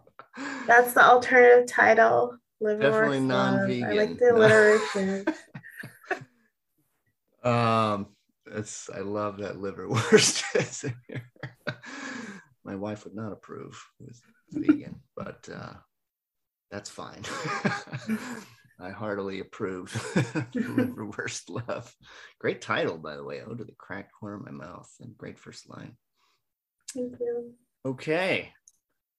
[0.66, 2.36] That's the alternative title.
[2.60, 3.84] Liverwurst Definitely non-vegan.
[3.84, 5.26] I like the alliteration.
[7.44, 8.08] Um,
[8.46, 10.56] it's I love that liverwurst.
[10.56, 11.30] is in here.
[12.64, 13.80] My wife would not approve.
[14.00, 15.74] Who's vegan, but uh,
[16.72, 17.22] that's fine.
[18.80, 19.90] I heartily approve.
[20.54, 21.92] liverwurst love.
[22.38, 23.40] Great title, by the way.
[23.44, 25.96] Oh, to the cracked corner of my mouth, and great first line.
[26.94, 27.54] Thank you.
[27.84, 28.52] Okay.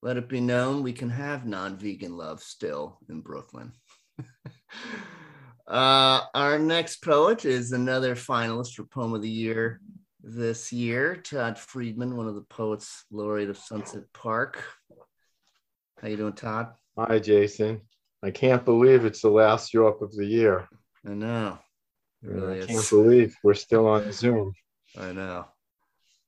[0.01, 3.73] Let it be known we can have non vegan love still in Brooklyn.
[5.67, 9.81] uh, our next poet is another finalist for Poem of the Year
[10.21, 14.63] this year, Todd Friedman, one of the poets laureate of Sunset Park.
[16.01, 16.73] How you doing, Todd?
[16.97, 17.81] Hi, Jason.
[18.23, 20.67] I can't believe it's the last drop of the year.
[21.05, 21.57] I know.
[22.21, 22.89] Really I can't is.
[22.89, 24.53] believe we're still on Zoom.
[24.97, 25.45] I know.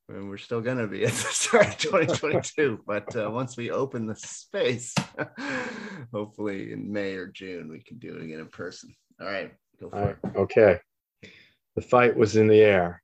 [0.07, 2.81] And we're still going to be at the start of 2022.
[2.87, 4.93] but uh, once we open the space,
[6.13, 8.93] hopefully in May or June, we can do it again in person.
[9.19, 10.35] All right, go for I- it.
[10.35, 10.79] okay.
[11.75, 13.01] The fight was in the air.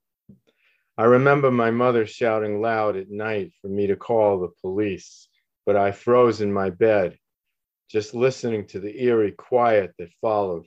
[0.97, 5.29] I remember my mother shouting loud at night for me to call the police,
[5.65, 7.17] but I froze in my bed,
[7.89, 10.65] just listening to the eerie quiet that followed.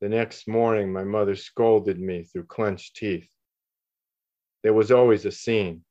[0.00, 3.28] The next morning, my mother scolded me through clenched teeth.
[4.62, 5.84] There was always a scene.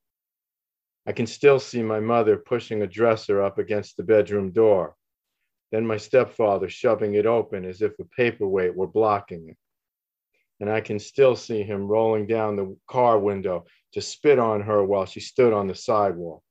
[1.08, 4.96] I can still see my mother pushing a dresser up against the bedroom door,
[5.72, 9.58] then my stepfather shoving it open as if a paperweight were blocking it.
[10.60, 14.84] And I can still see him rolling down the car window to spit on her
[14.84, 16.44] while she stood on the sidewalk.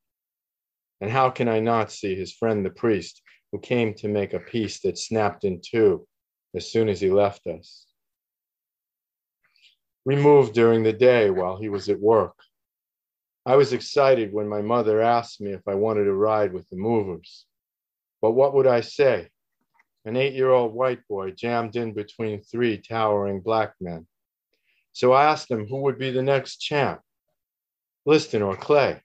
[1.00, 3.22] And how can I not see his friend the priest
[3.54, 6.04] who came to make a peace that snapped in two
[6.56, 7.86] as soon as he left us?
[10.04, 12.34] We moved during the day while he was at work.
[13.46, 16.76] I was excited when my mother asked me if I wanted to ride with the
[16.76, 17.46] movers.
[18.20, 19.28] But what would I say?
[20.04, 24.04] An eight year old white boy jammed in between three towering black men.
[24.90, 27.02] So I asked him who would be the next champ,
[28.04, 29.00] Liston or Clay.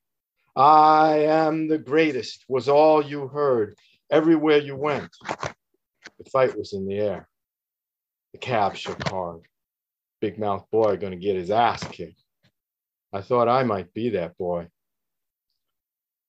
[0.56, 3.76] I am the greatest, was all you heard
[4.12, 5.10] everywhere you went.
[5.24, 7.30] The fight was in the air.
[8.34, 9.42] The cab shook hard.
[10.22, 12.22] Big mouth boy gonna get his ass kicked.
[13.14, 14.68] I thought I might be that boy.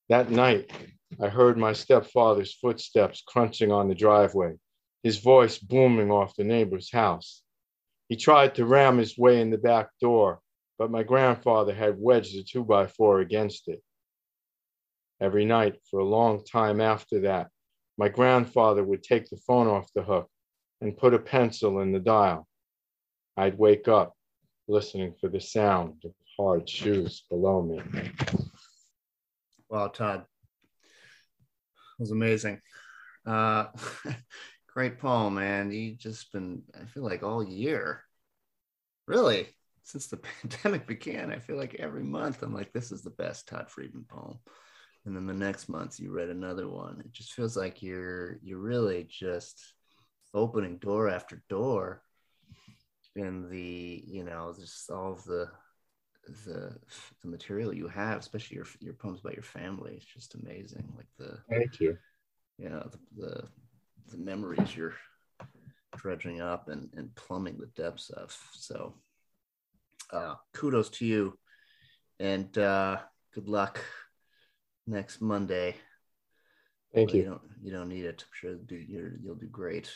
[0.08, 0.70] That night,
[1.20, 4.56] I heard my stepfather's footsteps crunching on the driveway,
[5.02, 7.42] his voice booming off the neighbor's house.
[8.08, 10.40] He tried to ram his way in the back door,
[10.78, 13.82] but my grandfather had wedged a two by four against it.
[15.20, 17.48] Every night for a long time after that,
[18.00, 20.26] my grandfather would take the phone off the hook
[20.80, 22.48] and put a pencil in the dial.
[23.36, 24.14] I'd wake up
[24.68, 27.82] listening for the sound of hard shoes below me.
[29.68, 30.24] Wow, Todd.
[30.82, 32.62] It was amazing.
[33.26, 33.66] Uh,
[34.66, 35.70] great poem, man.
[35.70, 38.02] You just been, I feel like all year,
[39.06, 39.46] really,
[39.82, 43.46] since the pandemic began, I feel like every month I'm like, this is the best
[43.46, 44.38] Todd Friedman poem.
[45.06, 47.00] And then the next month you read another one.
[47.00, 49.74] It just feels like you're you're really just
[50.34, 52.02] opening door after door
[53.16, 55.48] in the, you know, just all of the
[56.44, 56.76] the
[57.22, 59.94] the material you have, especially your your poems about your family.
[59.96, 60.92] It's just amazing.
[60.96, 61.96] Like the Thank you.
[62.58, 63.48] you know the the,
[64.10, 64.94] the memories you're
[65.96, 68.36] dredging up and, and plumbing the depths of.
[68.52, 68.94] So
[70.12, 71.38] uh, kudos to you
[72.18, 72.98] and uh,
[73.34, 73.80] good luck
[74.90, 75.76] next Monday.
[76.94, 77.22] Thank Well, you.
[77.22, 78.22] You don't you don't need it.
[78.24, 79.90] I'm sure do you're, you'll do great.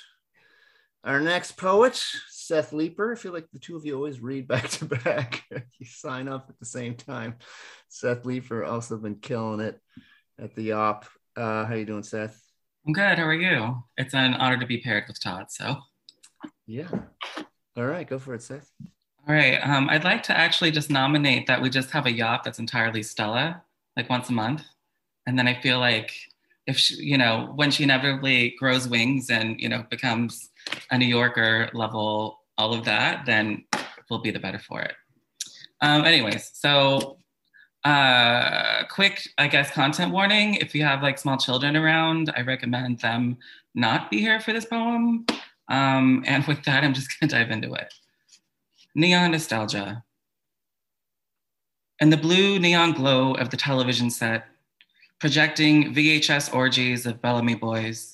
[1.03, 3.13] Our next poet, Seth Leeper.
[3.13, 5.43] I feel like the two of you always read back to back.
[5.51, 7.37] you sign up at the same time.
[7.89, 9.79] Seth Leeper also been killing it
[10.41, 11.05] at the Yawp.
[11.37, 12.41] Uh, how you doing, Seth?
[12.87, 13.19] I'm good.
[13.19, 13.83] How are you?
[13.99, 15.47] It's an honor to be paired with Todd.
[15.51, 15.77] So,
[16.67, 16.89] Yeah.
[17.77, 18.71] All right, go for it, Seth.
[19.29, 19.57] all right.
[19.57, 23.03] Um, I'd like to actually just nominate that we just have a Yawp that's entirely
[23.03, 23.63] Stella,
[23.97, 24.63] like once a month,
[25.27, 26.13] and then I feel like
[26.67, 30.51] if she, you know when she inevitably grows wings and you know becomes
[30.91, 33.65] a New Yorker level, all of that, then
[34.09, 34.95] we'll be the better for it.
[35.81, 37.19] Um, anyways, so
[37.85, 40.55] uh, quick, I guess, content warning.
[40.55, 43.37] If you have like small children around, I recommend them
[43.75, 45.27] not be here for this poem.
[45.69, 47.93] Um, and with that, I'm just gonna dive into it.
[48.95, 50.03] Neon nostalgia.
[52.01, 54.47] In the blue neon glow of the television set,
[55.21, 58.13] projecting VHS orgies of Bel Ami boys,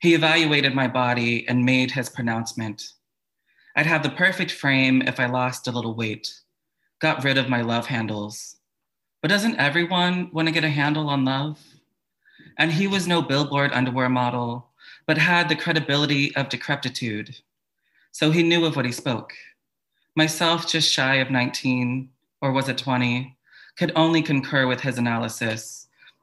[0.00, 2.82] he evaluated my body and made his pronouncement.
[3.76, 6.32] I'd have the perfect frame if I lost a little weight,
[7.00, 8.56] got rid of my love handles.
[9.22, 11.60] But doesn't everyone want to get a handle on love?
[12.58, 14.68] And he was no billboard underwear model,
[15.06, 17.36] but had the credibility of decrepitude.
[18.10, 19.32] So he knew of what he spoke.
[20.16, 22.10] Myself, just shy of 19,
[22.42, 23.36] or was it 20,
[23.78, 25.81] could only concur with his analysis,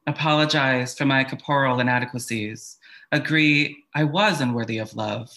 [0.10, 2.78] apologize for my corporal inadequacies,
[3.12, 5.32] agree I was unworthy of love,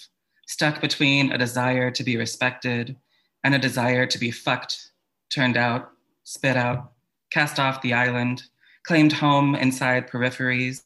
[0.46, 2.96] stuck between a desire to be respected
[3.44, 4.92] and a desire to be fucked,
[5.30, 5.90] turned out,
[6.24, 6.92] spit out,
[7.30, 8.44] cast off the island,
[8.84, 10.82] claimed home inside peripheries,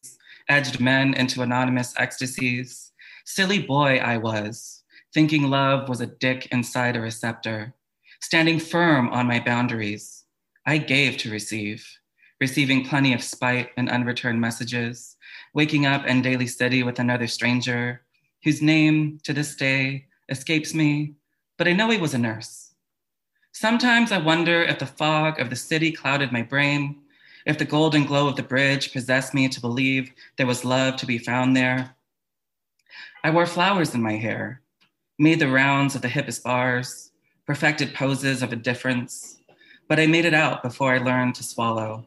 [0.49, 2.93] edged men into anonymous ecstasies.
[3.25, 4.83] Silly boy I was,
[5.15, 7.75] thinking love was a dick inside a receptor,
[8.21, 10.25] standing firm on my boundaries.
[10.65, 11.87] I gave to receive,
[12.41, 15.17] receiving plenty of spite and unreturned messages,
[15.55, 18.03] waking up in Daly City with another stranger
[18.45, 21.15] whose name to this day escapes me,
[21.57, 22.75] but I know he was a nurse.
[23.53, 27.01] Sometimes I wonder if the fog of the city clouded my brain,
[27.47, 31.07] if the golden glow of the bridge possessed me to believe there was love to
[31.07, 31.95] be found there.
[33.25, 34.61] I wore flowers in my hair,
[35.19, 37.11] made the rounds of the hippest bars,
[37.47, 39.39] perfected poses of a difference,
[39.89, 42.05] but I made it out before I learned to swallow.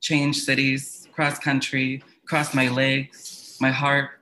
[0.00, 4.20] Changed cities, cross country, cross my legs, my heart,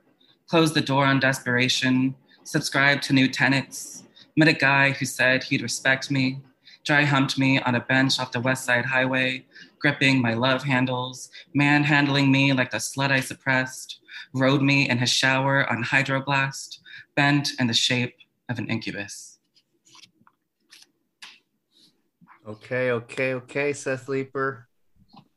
[0.48, 4.04] close the door on desperation, subscribe to new tenets,
[4.36, 6.40] met a guy who said he'd respect me,
[6.84, 9.44] dry humped me on a bench off the West Side Highway,
[9.78, 14.00] gripping my love handles, manhandling me like the slut I suppressed,
[14.32, 16.78] rode me in his shower on hydroblast,
[17.14, 18.16] bent in the shape
[18.48, 19.38] of an incubus.
[22.46, 24.67] Okay, okay, okay, Seth Leeper.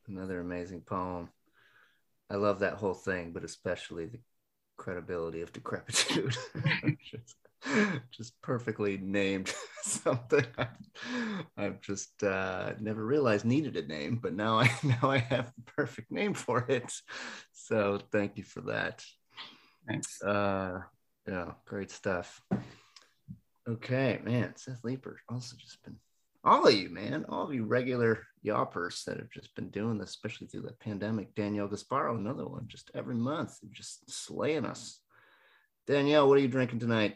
[0.08, 1.30] Another amazing poem.
[2.30, 4.20] I love that whole thing, but especially the
[4.78, 6.36] credibility of decrepitude.
[7.04, 7.36] just,
[8.10, 10.45] just, perfectly named something
[11.58, 15.72] I've just uh, never realized needed a name, but now I now I have the
[15.74, 16.91] perfect name for it.
[17.54, 19.06] So thank you for that.
[19.88, 20.22] Thanks.
[20.22, 20.82] Uh,
[21.28, 22.41] yeah, great stuff.
[23.68, 25.97] Okay, man, Seth Leeper also just been
[26.44, 30.10] all of you, man, all of you regular Yawpers that have just been doing this,
[30.10, 31.36] especially through the pandemic.
[31.36, 35.00] Danielle Gasparo, another one, just every month, just slaying us.
[35.88, 37.16] Danielle, what are you drinking tonight?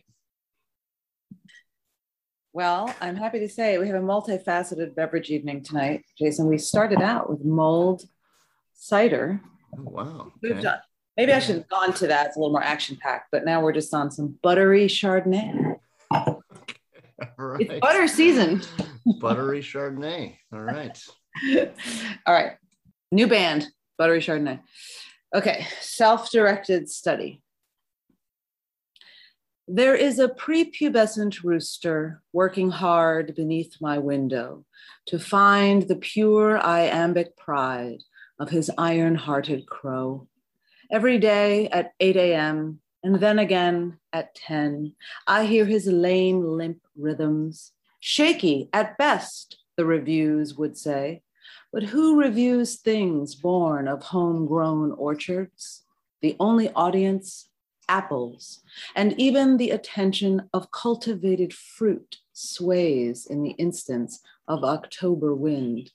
[2.54, 6.48] Well, I'm happy to say we have a multifaceted beverage evening tonight, Jason.
[6.48, 8.04] We started out with mulled
[8.74, 9.42] cider.
[9.78, 10.32] Oh, wow.
[10.44, 10.64] Okay.
[11.18, 12.28] Maybe I should have gone to that.
[12.28, 15.78] It's a little more action packed, but now we're just on some buttery Chardonnay.
[17.38, 17.62] right.
[17.62, 18.62] It's butter season.
[19.06, 20.38] Buttery Chardonnay.
[20.52, 21.00] All right.
[22.26, 22.54] All right.
[23.12, 24.60] New band, Buttery Chardonnay.
[25.34, 25.68] Okay.
[25.82, 27.42] Self directed study.
[29.68, 34.64] There is a prepubescent rooster working hard beneath my window
[35.08, 38.04] to find the pure iambic pride
[38.40, 40.28] of his iron hearted crow.
[40.92, 44.94] Every day at 8 a.m., and then again at 10,
[45.26, 47.72] I hear his lame, limp rhythms,
[48.06, 51.24] shaky at best, the reviews would say.
[51.74, 55.82] But who reviews things born of homegrown orchards?
[56.22, 57.50] The only audience,
[57.90, 58.62] apples,
[58.96, 65.90] and even the attention of cultivated fruit sways in the instance of October wind.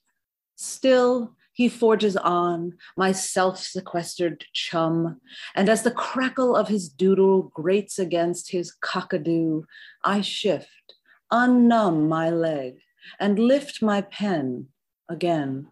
[0.57, 5.21] Still, he forges on, my self sequestered chum,
[5.55, 9.63] and as the crackle of his doodle grates against his cockadoo,
[10.03, 10.95] I shift,
[11.33, 12.81] unnumb my leg,
[13.19, 14.69] and lift my pen
[15.09, 15.69] again.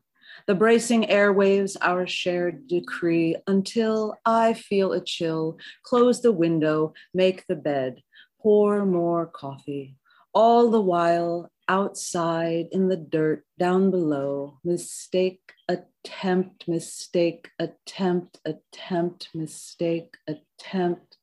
[0.47, 7.47] The bracing airwaves, our shared decree, until I feel a chill, close the window, make
[7.47, 8.03] the bed,
[8.41, 9.97] pour more coffee.
[10.33, 20.17] All the while, outside in the dirt down below, mistake attempt, mistake, attempt, attempt, mistake,
[20.27, 21.19] attempt.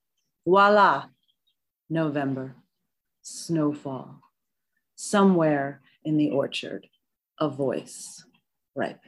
[0.45, 1.05] Voila,
[1.89, 2.55] November,
[3.21, 4.21] snowfall.
[4.95, 6.87] Somewhere in the orchard,
[7.39, 8.23] a voice
[8.75, 9.01] ripens.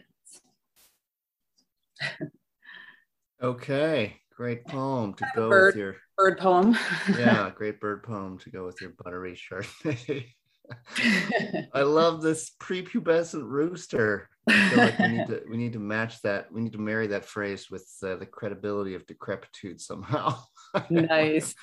[3.41, 6.77] okay, great poem to go bird, with your bird poem.
[7.17, 10.25] yeah, great bird poem to go with your buttery Chardonnay.
[11.73, 14.29] I love this prepubescent rooster.
[14.49, 16.51] I feel like we need to we need to match that.
[16.51, 20.37] We need to marry that phrase with uh, the credibility of decrepitude somehow.
[20.89, 21.53] nice.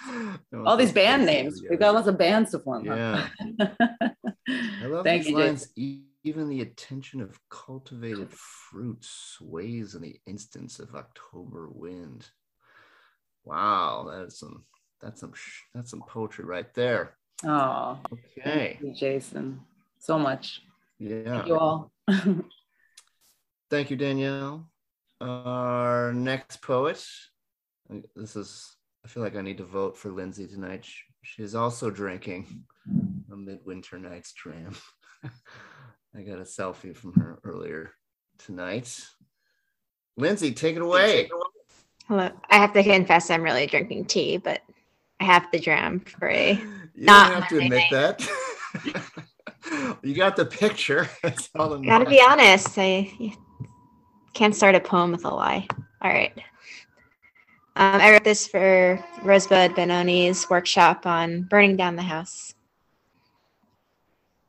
[0.66, 1.62] All these band names.
[1.68, 2.84] We've got lots of bands to form.
[2.84, 3.28] Yeah.
[4.48, 5.68] I love Thank these you, lines.
[6.22, 12.26] Even the attention of cultivated fruit sways in the instance of October wind.
[13.44, 14.64] Wow, that's some
[15.02, 15.32] that's some
[15.74, 17.16] that's some poetry right there.
[17.44, 18.78] Oh, Okay.
[18.78, 19.60] thank you, Jason,
[19.98, 20.62] so much.
[20.98, 21.24] Yeah.
[21.24, 21.92] Thank you all.
[23.70, 24.70] Thank you, Danielle.
[25.20, 27.04] Our next poet.
[28.14, 30.84] This is, I feel like I need to vote for Lindsay tonight.
[30.84, 32.64] She- She also drinking
[33.34, 34.74] a midwinter night's dram.
[36.16, 37.90] I got a selfie from her earlier
[38.38, 39.04] tonight.
[40.16, 41.28] Lindsay, take it away.
[42.06, 42.30] Hello.
[42.50, 44.60] I have to confess I'm really drinking tea, but
[45.18, 48.28] I have the dram for a You Not don't have to Monday admit that.
[50.02, 51.08] you got the picture.
[51.22, 52.78] That's all that gotta be honest.
[52.78, 53.34] I
[54.34, 55.66] can't start a poem with a lie.
[56.02, 56.32] All right.
[57.76, 62.54] Um, I wrote this for Rosebud Ben-Oni's workshop on burning down the house.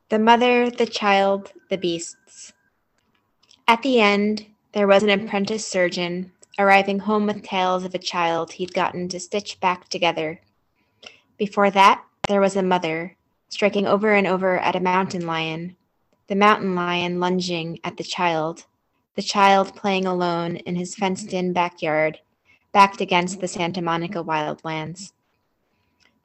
[0.08, 2.52] The mother, the child, the beasts.
[3.66, 6.30] At the end, there was an apprentice surgeon
[6.60, 10.40] arriving home with tales of a child he'd gotten to stitch back together.
[11.36, 13.16] Before that, there was a mother
[13.48, 15.74] striking over and over at a mountain lion,
[16.28, 18.64] the mountain lion lunging at the child,
[19.16, 22.20] the child playing alone in his fenced in backyard,
[22.70, 25.12] backed against the Santa Monica wildlands.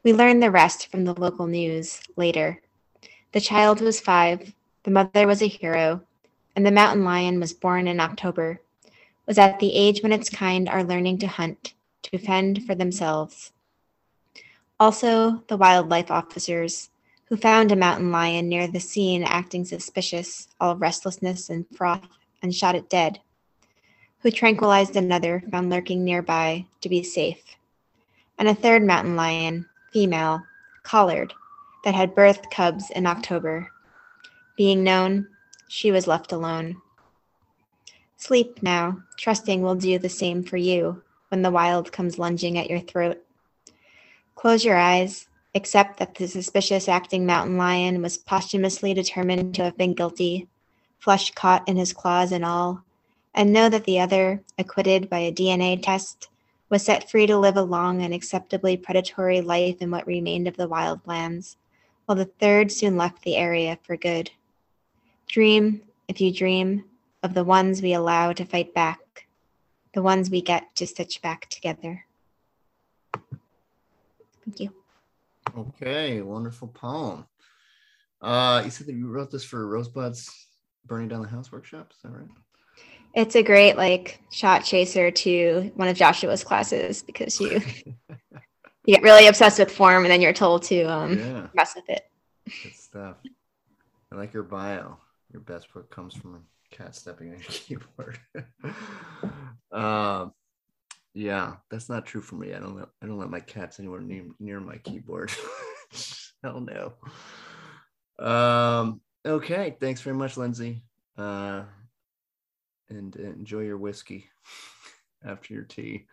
[0.03, 2.61] We learned the rest from the local news later.
[3.33, 4.53] The child was five,
[4.83, 6.01] the mother was a hero,
[6.53, 8.59] and the mountain lion was born in October,
[9.25, 11.73] was at the age when its kind are learning to hunt,
[12.03, 13.53] to fend for themselves.
[14.81, 16.89] Also, the wildlife officers,
[17.25, 22.05] who found a mountain lion near the scene acting suspicious, all restlessness and froth,
[22.41, 23.21] and shot it dead,
[24.19, 27.55] who tranquilized another found lurking nearby to be safe,
[28.37, 30.43] and a third mountain lion, female,
[30.83, 31.33] collared,
[31.83, 33.71] that had birthed cubs in October.
[34.55, 35.27] Being known,
[35.67, 36.81] she was left alone.
[38.17, 42.69] Sleep now, trusting will do the same for you when the wild comes lunging at
[42.69, 43.23] your throat.
[44.35, 49.77] Close your eyes, accept that the suspicious acting mountain lion was posthumously determined to have
[49.77, 50.47] been guilty,
[50.99, 52.83] flesh caught in his claws and all,
[53.33, 56.29] and know that the other, acquitted by a DNA test,
[56.69, 60.57] was set free to live a long and acceptably predatory life in what remained of
[60.57, 61.55] the wildlands,
[62.11, 64.29] while the third soon left the area for good.
[65.29, 66.83] Dream, if you dream,
[67.23, 69.27] of the ones we allow to fight back,
[69.93, 72.03] the ones we get to stitch back together.
[74.43, 74.73] Thank you.
[75.57, 77.25] Okay, wonderful poem.
[78.21, 80.47] Uh, you said that you wrote this for Rosebud's
[80.85, 81.93] Burning Down the House workshop.
[81.95, 82.27] Is that right?
[83.13, 87.61] It's a great like shot chaser to one of Joshua's classes because you
[88.85, 91.47] you get really obsessed with form and then you're told to um Yeah.
[91.53, 92.09] mess with it.
[92.63, 93.17] Good stuff.
[94.11, 94.97] I like your bio.
[95.31, 98.19] Your best book comes from a cat stepping on your keyboard.
[99.71, 100.33] um,
[101.13, 102.53] yeah, that's not true for me.
[102.53, 105.31] I don't let I don't let my cats anywhere near near my keyboard.
[106.43, 106.93] Hell no.
[108.25, 110.83] Um, okay, thanks very much, Lindsay.
[111.17, 111.63] Uh,
[112.89, 114.25] and enjoy your whiskey
[115.25, 116.05] after your tea.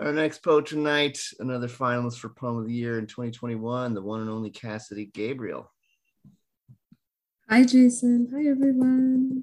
[0.00, 4.20] Our next poet tonight, another finalist for Poem of the Year in 2021, the one
[4.20, 5.72] and only Cassidy Gabriel.
[7.48, 8.28] Hi, Jason.
[8.32, 9.42] Hi, everyone.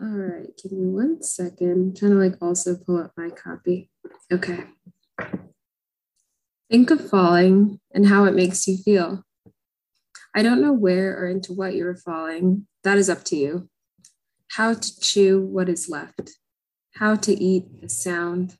[0.00, 1.70] All right, give me one second.
[1.70, 3.88] I'm trying to like also pull up my copy.
[4.32, 4.64] Okay.
[6.68, 9.22] Think of falling and how it makes you feel.
[10.34, 12.66] I don't know where or into what you are falling.
[12.82, 13.68] That is up to you.
[14.48, 16.32] How to chew what is left,
[16.94, 18.56] how to eat the sound.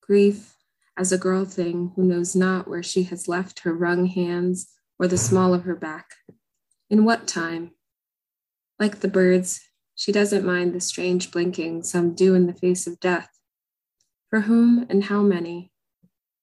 [0.00, 0.56] Grief
[0.96, 5.08] as a girl thing who knows not where she has left her wrung hands or
[5.08, 6.14] the small of her back.
[6.88, 7.72] In what time?
[8.78, 9.60] Like the birds,
[9.94, 13.30] she doesn't mind the strange blinking some do in the face of death.
[14.30, 15.72] For whom and how many?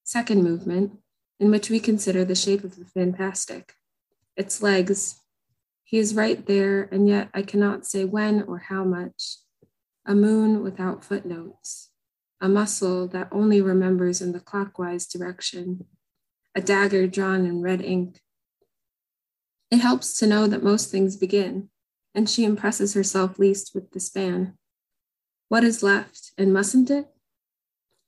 [0.04, 0.98] Second movement,
[1.40, 3.74] in which we consider the shape of the fantastic,
[4.36, 5.20] its legs.
[5.84, 9.38] He is right there, and yet I cannot say when or how much.
[10.06, 11.90] A moon without footnotes,
[12.40, 15.86] a muscle that only remembers in the clockwise direction,
[16.56, 18.22] a dagger drawn in red ink.
[19.70, 21.70] It helps to know that most things begin,
[22.16, 24.58] and she impresses herself least with the span.
[25.50, 27.08] What is left, and mustn't it?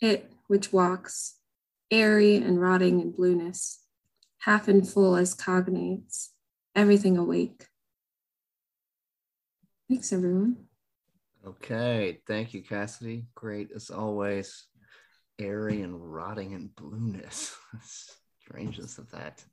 [0.02, 1.36] It which walks,
[1.92, 3.86] airy and rotting in blueness,
[4.40, 6.30] half and full as cognates,
[6.76, 7.68] everything awake.
[9.88, 10.66] Thanks, everyone.
[11.46, 13.26] Okay, thank you, Cassidy.
[13.36, 14.66] Great as always.
[15.40, 17.56] Airy and rotting in blueness.
[18.42, 19.44] Strangeness of that.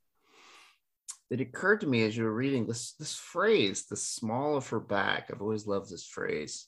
[1.30, 4.80] It occurred to me as you were reading this this phrase, the small of her
[4.80, 5.30] back.
[5.30, 6.66] I've always loved this phrase.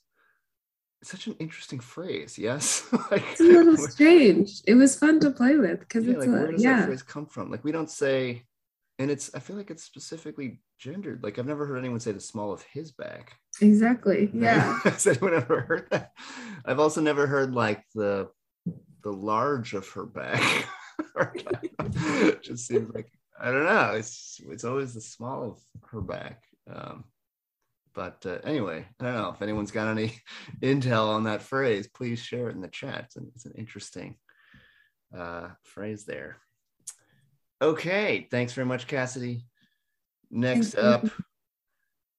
[1.03, 2.39] such an interesting phrase.
[2.39, 4.61] Yes, like, It's a little strange.
[4.67, 7.03] It was fun to play with because yeah, it's like where a, does that phrase
[7.03, 7.51] come from?
[7.51, 8.45] Like we don't say,
[8.99, 9.35] and it's.
[9.35, 11.23] I feel like it's specifically gendered.
[11.23, 13.37] Like I've never heard anyone say the small of his back.
[13.61, 14.31] Exactly.
[14.35, 14.79] Yeah.
[14.85, 16.13] Has anyone ever heard that?
[16.65, 18.29] I've also never heard like the
[19.03, 20.67] the large of her back.
[21.17, 23.93] it just seems like I don't know.
[23.95, 25.59] It's it's always the small of
[25.91, 26.43] her back.
[26.73, 27.05] Um,
[27.95, 30.19] but uh, anyway, I don't know if anyone's got any
[30.63, 31.89] intel on that phrase.
[31.89, 33.05] Please share it in the chat.
[33.07, 34.17] It's an, it's an interesting
[35.17, 36.39] uh, phrase there.
[37.61, 39.45] Okay, thanks very much, Cassidy.
[40.31, 41.07] Next up,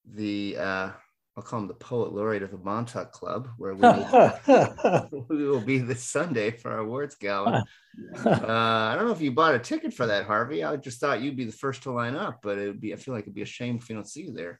[0.05, 0.89] the uh,
[1.35, 5.61] I'll call him the poet laureate of the Montauk Club, where we will, we will
[5.61, 7.65] be this Sunday for our awards gala.
[8.23, 10.63] Uh, I don't know if you bought a ticket for that, Harvey.
[10.63, 12.93] I just thought you'd be the first to line up, but it would be.
[12.93, 14.59] I feel like it'd be a shame if we don't see you there.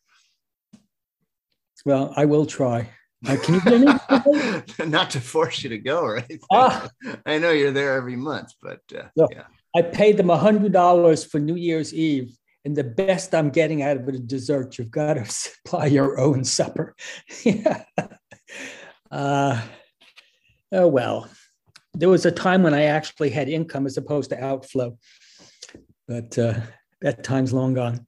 [1.86, 2.90] Well, I will try.
[3.28, 3.62] Uh, can
[4.80, 4.86] you?
[4.88, 6.40] Not to force you to go or anything.
[6.52, 6.90] Ah.
[7.26, 9.44] I know you're there every month, but uh, yeah.
[9.76, 14.08] I paid them $100 for New Year's Eve, and the best I'm getting out of
[14.08, 14.78] it is dessert.
[14.78, 16.96] You've got to supply your own supper.
[17.44, 17.84] yeah.
[19.12, 19.62] Uh,
[20.72, 21.30] oh, well.
[21.96, 24.98] There was a time when I actually had income as opposed to outflow,
[26.08, 26.60] but uh,
[27.02, 28.08] that time's long gone.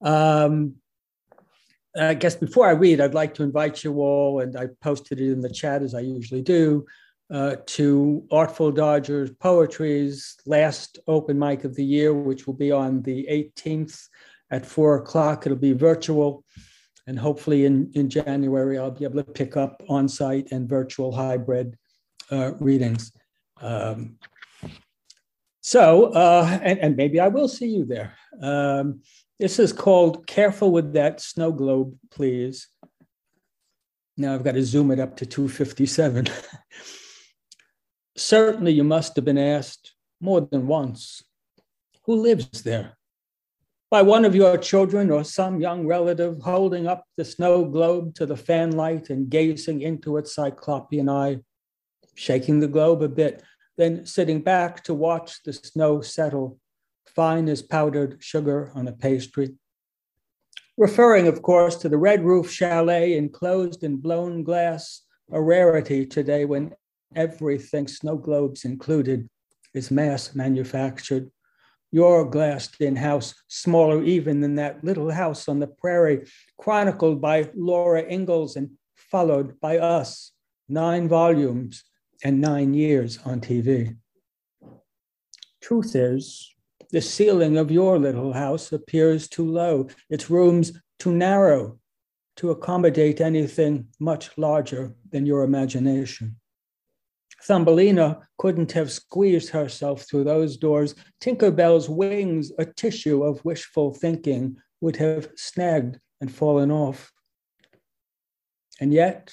[0.00, 0.76] Um,
[1.94, 5.30] I guess before I read, I'd like to invite you all, and I posted it
[5.30, 6.86] in the chat as I usually do,
[7.32, 13.02] uh, to Artful Dodgers Poetry's last open mic of the year, which will be on
[13.02, 14.08] the 18th
[14.50, 15.46] at four o'clock.
[15.46, 16.44] It'll be virtual.
[17.06, 21.12] And hopefully in, in January, I'll be able to pick up on site and virtual
[21.12, 21.76] hybrid
[22.30, 23.12] uh, readings.
[23.60, 24.16] Um,
[25.60, 28.14] so, uh, and, and maybe I will see you there.
[28.42, 29.02] Um,
[29.38, 32.68] this is called Careful with That Snow Globe, Please.
[34.16, 36.26] Now I've got to zoom it up to 257.
[38.20, 41.22] Certainly, you must have been asked more than once
[42.04, 42.98] who lives there?
[43.90, 48.26] By one of your children or some young relative holding up the snow globe to
[48.26, 51.38] the fanlight and gazing into its cyclopean eye,
[52.14, 53.42] shaking the globe a bit,
[53.78, 56.58] then sitting back to watch the snow settle,
[57.06, 59.54] fine as powdered sugar on a pastry.
[60.76, 65.02] Referring, of course, to the red roof chalet enclosed in blown glass,
[65.32, 66.74] a rarity today when
[67.14, 69.28] everything snow globes included
[69.74, 71.30] is mass manufactured.
[71.92, 76.26] Your glassed in house, smaller even than that little house on the prairie,
[76.58, 80.32] chronicled by Laura Ingalls and followed by us,
[80.68, 81.82] nine volumes
[82.22, 83.96] and nine years on TV.
[85.60, 86.54] Truth is,
[86.90, 91.78] the ceiling of your little house appears too low, its rooms too narrow
[92.36, 96.39] to accommodate anything much larger than your imagination.
[97.42, 100.94] Thumbelina couldn't have squeezed herself through those doors.
[101.20, 107.12] Tinkerbell's wings, a tissue of wishful thinking, would have snagged and fallen off.
[108.80, 109.32] And yet,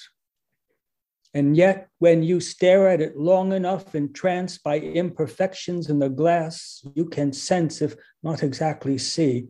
[1.34, 6.84] and yet, when you stare at it long enough, entranced by imperfections in the glass,
[6.96, 9.50] you can sense, if not exactly see,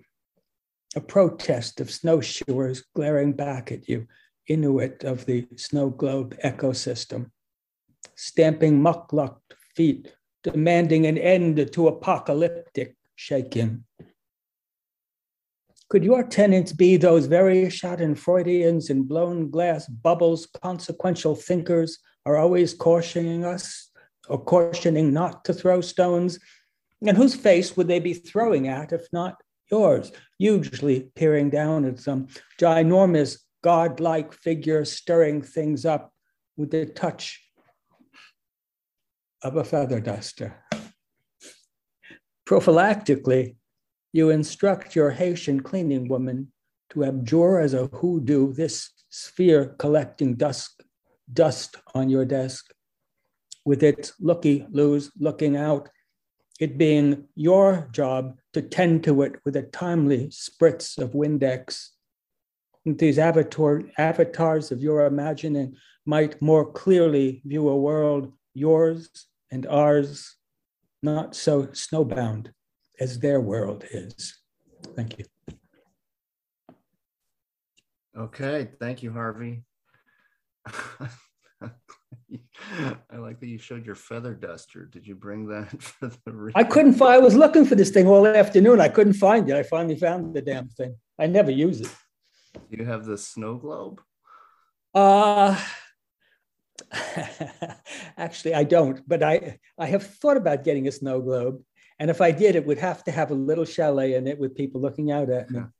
[0.96, 4.08] a protest of snowshoers glaring back at you,
[4.48, 7.32] Inuit of the snow globe ecosystem
[8.18, 10.14] stamping mucklucked feet,
[10.44, 13.86] demanding an end to apocalyptic shaking.
[15.90, 22.74] Could your tenants be those very Schadenfreudians in blown glass bubbles, consequential thinkers are always
[22.74, 23.90] cautioning us
[24.28, 26.40] or cautioning not to throw stones?
[27.06, 29.42] And whose face would they be throwing at if not
[29.72, 30.12] yours?
[30.40, 32.28] hugely peering down at some
[32.60, 36.14] ginormous godlike figure stirring things up
[36.56, 37.47] with the touch
[39.48, 40.62] of a feather duster.
[42.46, 43.56] Prophylactically,
[44.12, 46.52] you instruct your Haitian cleaning woman
[46.90, 50.84] to abjure as a hoodoo this sphere collecting dust,
[51.32, 52.74] dust on your desk,
[53.66, 55.90] with its looky loos looking out,
[56.60, 61.90] it being your job to tend to it with a timely spritz of Windex.
[62.86, 65.76] These avatar, avatars of your imagining
[66.06, 70.36] might more clearly view a world yours and ours,
[71.02, 72.52] not so snowbound
[73.00, 74.38] as their world is.
[74.96, 75.26] Thank you.
[78.18, 79.64] Okay, thank you, Harvey.
[83.10, 84.86] I like that you showed your feather duster.
[84.86, 86.32] Did you bring that for the?
[86.32, 86.54] Read?
[86.56, 87.14] I couldn't find.
[87.14, 88.82] I was looking for this thing all afternoon.
[88.82, 89.56] I couldn't find it.
[89.56, 90.96] I finally found the damn thing.
[91.20, 91.96] I never use it.
[92.70, 94.02] You have the snow globe.
[94.94, 95.60] Uh
[98.18, 101.62] Actually, I don't, but I, I have thought about getting a snow globe.
[102.00, 104.56] And if I did, it would have to have a little chalet in it with
[104.56, 105.62] people looking out at me.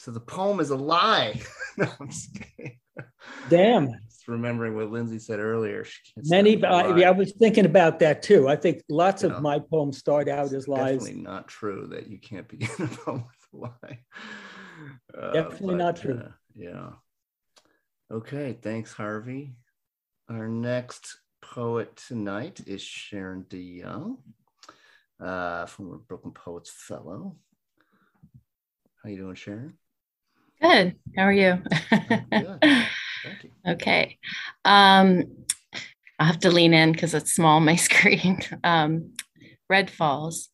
[0.00, 1.40] So the poem is a lie.
[1.76, 1.88] no,
[3.50, 3.88] Damn.
[4.06, 5.84] Just remembering what Lindsay said earlier.
[6.16, 8.48] Many, I, I, was thinking about that too.
[8.48, 10.98] I think lots of my poems start out as lies.
[10.98, 13.98] Definitely not true that you can't begin a poem with a lie.
[15.20, 16.22] Uh, definitely but, not true.
[16.24, 16.90] Uh, yeah.
[18.10, 18.56] Okay.
[18.62, 19.52] Thanks, Harvey.
[20.30, 24.16] Our next poet tonight is Sharon DeYoung,
[25.20, 27.36] uh, from Brooklyn Poets Fellow.
[29.02, 29.74] How you doing, Sharon?
[30.60, 30.96] Good.
[31.16, 31.62] How are you?
[31.90, 32.58] Good.
[32.62, 33.50] Thank you.
[33.66, 34.18] Okay.
[34.64, 35.24] Um,
[36.18, 38.40] I'll have to lean in because it's small my screen.
[38.64, 39.12] Um,
[39.68, 40.48] Red Falls.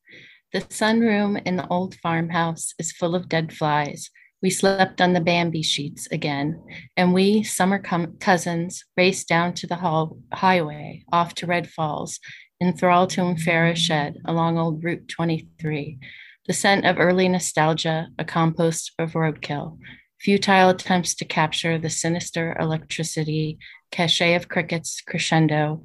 [0.53, 4.11] The sunroom in the old farmhouse is full of dead flies.
[4.45, 6.63] We slept on the Bambi sheets again,
[6.99, 12.21] and we, summer com- cousins, raced down to the hall- highway off to Red Falls
[12.61, 15.99] in Thralton Farah shed along old Route 23
[16.47, 19.79] the scent of early nostalgia, a compost of roadkill,
[20.21, 23.57] futile attempts to capture the sinister electricity,
[23.91, 25.83] cachet of crickets crescendo,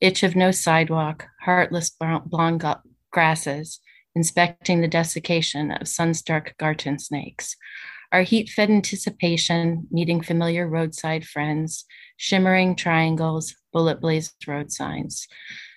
[0.00, 2.64] itch of no sidewalk, heartless blonde
[3.12, 3.80] grasses,
[4.14, 7.54] inspecting the desiccation of sun-struck garden snakes.
[8.12, 11.84] Our heat-fed anticipation, meeting familiar roadside friends,
[12.16, 15.28] shimmering triangles, bullet-blazed road signs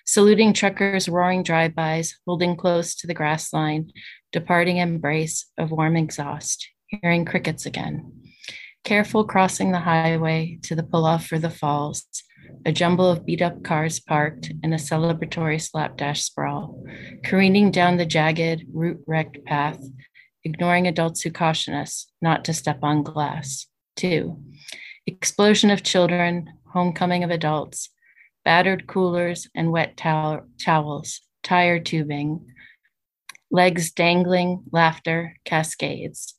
[0.04, 3.90] saluting truckers' roaring drive-bys, holding close to the grass line,
[4.32, 8.12] departing embrace of warm exhaust, hearing crickets again.
[8.84, 12.04] Careful crossing the highway to the pull off for the falls,
[12.66, 16.84] a jumble of beat up cars parked in a celebratory slapdash sprawl,
[17.24, 19.80] careening down the jagged, root wrecked path,
[20.44, 23.66] ignoring adults who caution us not to step on glass.
[23.96, 24.42] Two,
[25.06, 27.90] explosion of children, homecoming of adults,
[28.44, 32.46] battered coolers and wet tow- towels, tire tubing,
[33.50, 36.34] legs dangling, laughter, cascades.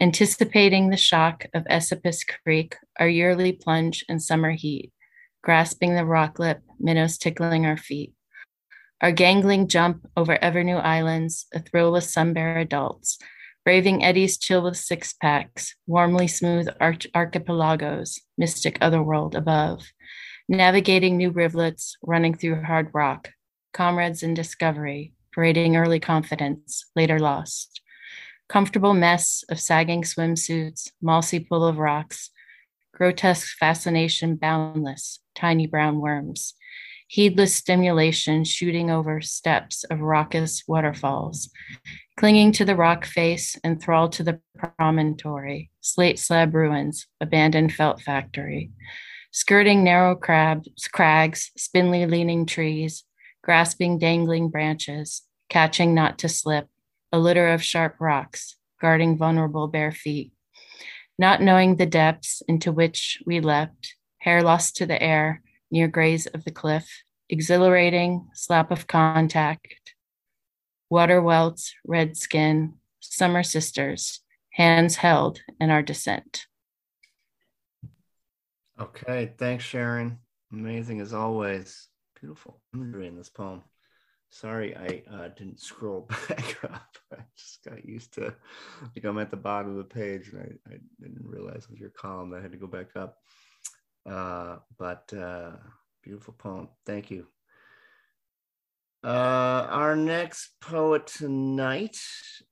[0.00, 4.92] Anticipating the shock of Esopus Creek, our yearly plunge in summer heat,
[5.42, 8.12] grasping the rock lip, minnows tickling our feet.
[9.00, 13.18] Our gangling jump over ever new islands, a thrill with sunbear adults,
[13.64, 19.92] braving eddies chill with six packs, warmly smooth arch- archipelagos, mystic otherworld above,
[20.48, 23.30] navigating new rivulets, running through hard rock,
[23.72, 27.80] comrades in discovery, parading early confidence, later lost.
[28.48, 32.30] Comfortable mess of sagging swimsuits, mossy pool of rocks,
[32.92, 36.54] grotesque fascination boundless, tiny brown worms,
[37.12, 41.50] heedless stimulation shooting over steps of raucous waterfalls,
[42.16, 44.40] clinging to the rock face, enthralled to the
[44.78, 48.70] promontory, slate slab ruins, abandoned felt factory,
[49.30, 53.04] skirting narrow crabs, crags, spindly leaning trees,
[53.44, 56.66] grasping dangling branches, catching not to slip,
[57.12, 60.32] a litter of sharp rocks, guarding vulnerable bare feet.
[61.18, 65.41] Not knowing the depths into which we leapt, hair lost to the air,
[65.72, 69.94] near graze of the cliff, exhilarating slap of contact,
[70.90, 74.20] water welts, red skin, summer sisters,
[74.50, 76.46] hands held in our descent.
[78.78, 80.18] Okay, thanks, Sharon.
[80.52, 81.88] Amazing as always.
[82.20, 83.62] Beautiful imagery in this poem.
[84.30, 86.96] Sorry, I uh, didn't scroll back up.
[87.12, 88.34] I just got used to,
[88.94, 91.80] like, I'm at the bottom of the page and I, I didn't realize it was
[91.80, 92.34] your column.
[92.34, 93.18] I had to go back up.
[94.08, 95.52] Uh, but uh,
[96.02, 96.68] beautiful poem.
[96.86, 97.26] Thank you.
[99.04, 101.98] Uh, our next poet tonight,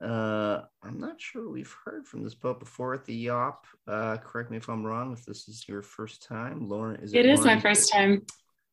[0.03, 3.66] uh, I'm not sure we've heard from this poet before at the Yawp.
[3.86, 5.12] Uh, correct me if I'm wrong.
[5.12, 7.20] If this is your first time, Lauren, is it?
[7.20, 8.26] It is Lauren my first time.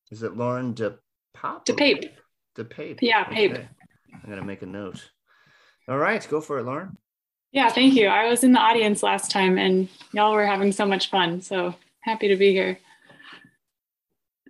[0.09, 1.65] Is it Lauren DePop?
[1.67, 2.09] DePape.
[2.57, 2.97] DePape.
[3.01, 3.51] Yeah, Pape.
[3.51, 3.69] Okay.
[4.11, 5.11] I'm gonna make a note.
[5.87, 6.97] All right, go for it, Lauren.
[7.51, 8.07] Yeah, thank you.
[8.07, 11.41] I was in the audience last time, and y'all were having so much fun.
[11.41, 12.79] So happy to be here.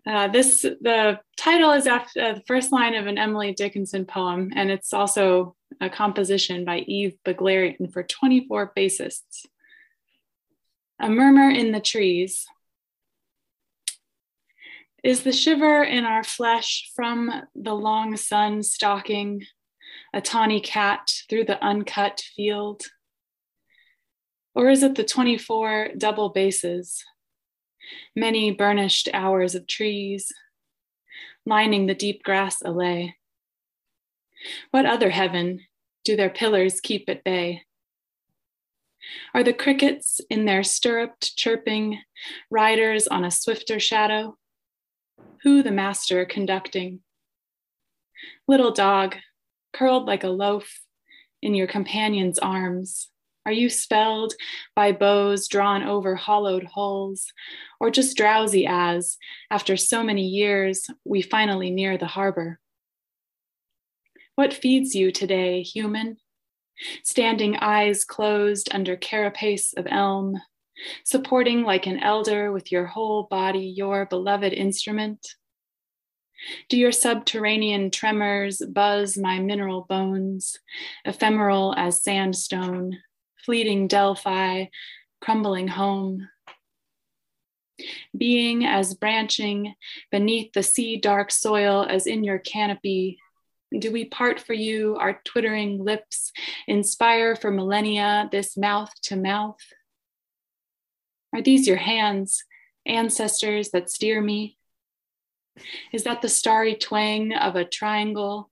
[0.07, 4.51] Uh, this the title is after uh, the first line of an Emily Dickinson poem,
[4.55, 9.45] and it's also a composition by Eve Beglarian for 24 bassists.
[10.99, 12.45] A murmur in the trees.
[15.03, 19.43] Is the shiver in our flesh from the long sun stalking
[20.13, 22.81] a tawny cat through the uncut field?
[24.55, 27.03] Or is it the 24 double basses
[28.15, 30.31] many burnished hours of trees,
[31.45, 33.15] lining the deep grass allay.
[34.71, 35.61] What other heaven
[36.03, 37.63] do their pillars keep at bay?
[39.33, 42.01] Are the crickets in their stirruped chirping,
[42.49, 44.37] riders on a swifter shadow?
[45.43, 47.01] Who the master conducting?
[48.47, 49.15] Little dog,
[49.73, 50.81] curled like a loaf
[51.41, 53.09] in your companion's arms,
[53.47, 54.33] are you spelled
[54.75, 57.31] by bows drawn over hollowed hulls,
[57.79, 59.17] or just drowsy as,
[59.49, 62.59] after so many years, we finally near the harbor?
[64.35, 66.17] What feeds you today, human?
[67.03, 70.41] Standing eyes closed under carapace of elm,
[71.05, 75.25] supporting like an elder with your whole body your beloved instrument?
[76.67, 80.59] Do your subterranean tremors buzz my mineral bones,
[81.05, 82.97] ephemeral as sandstone,
[83.47, 84.65] fleeting Delphi,
[85.21, 86.27] crumbling home?
[88.15, 89.73] Being as branching
[90.11, 93.19] beneath the sea dark soil as in your canopy,
[93.79, 96.33] do we part for you, our twittering lips,
[96.67, 99.61] inspire for millennia this mouth to mouth?
[101.33, 102.43] Are these your hands,
[102.85, 104.57] ancestors that steer me?
[105.93, 108.51] Is that the starry twang of a triangle,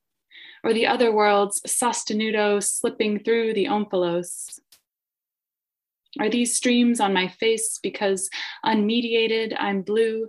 [0.63, 4.57] or the other world's sostenuto slipping through the omphalos?
[6.19, 8.29] Are these streams on my face because
[8.65, 10.27] unmediated I'm blue,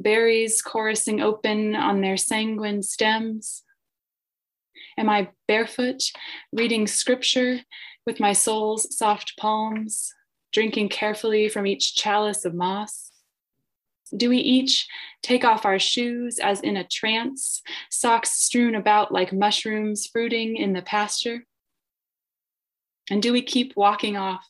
[0.00, 3.62] berries chorusing open on their sanguine stems?
[4.96, 6.02] Am I barefoot,
[6.52, 7.60] reading scripture
[8.04, 10.12] with my soul's soft palms,
[10.52, 13.12] drinking carefully from each chalice of moss?
[14.16, 14.88] Do we each
[15.22, 20.72] take off our shoes as in a trance, socks strewn about like mushrooms fruiting in
[20.72, 21.44] the pasture?
[23.10, 24.46] And do we keep walking off,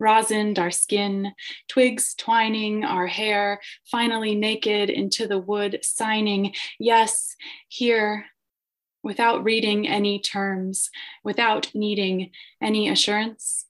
[0.00, 1.32] rosined our skin,
[1.68, 3.60] twigs twining our hair,
[3.90, 7.36] finally naked into the wood, signing, Yes,
[7.68, 8.26] here,
[9.02, 10.90] without reading any terms,
[11.22, 13.66] without needing any assurance?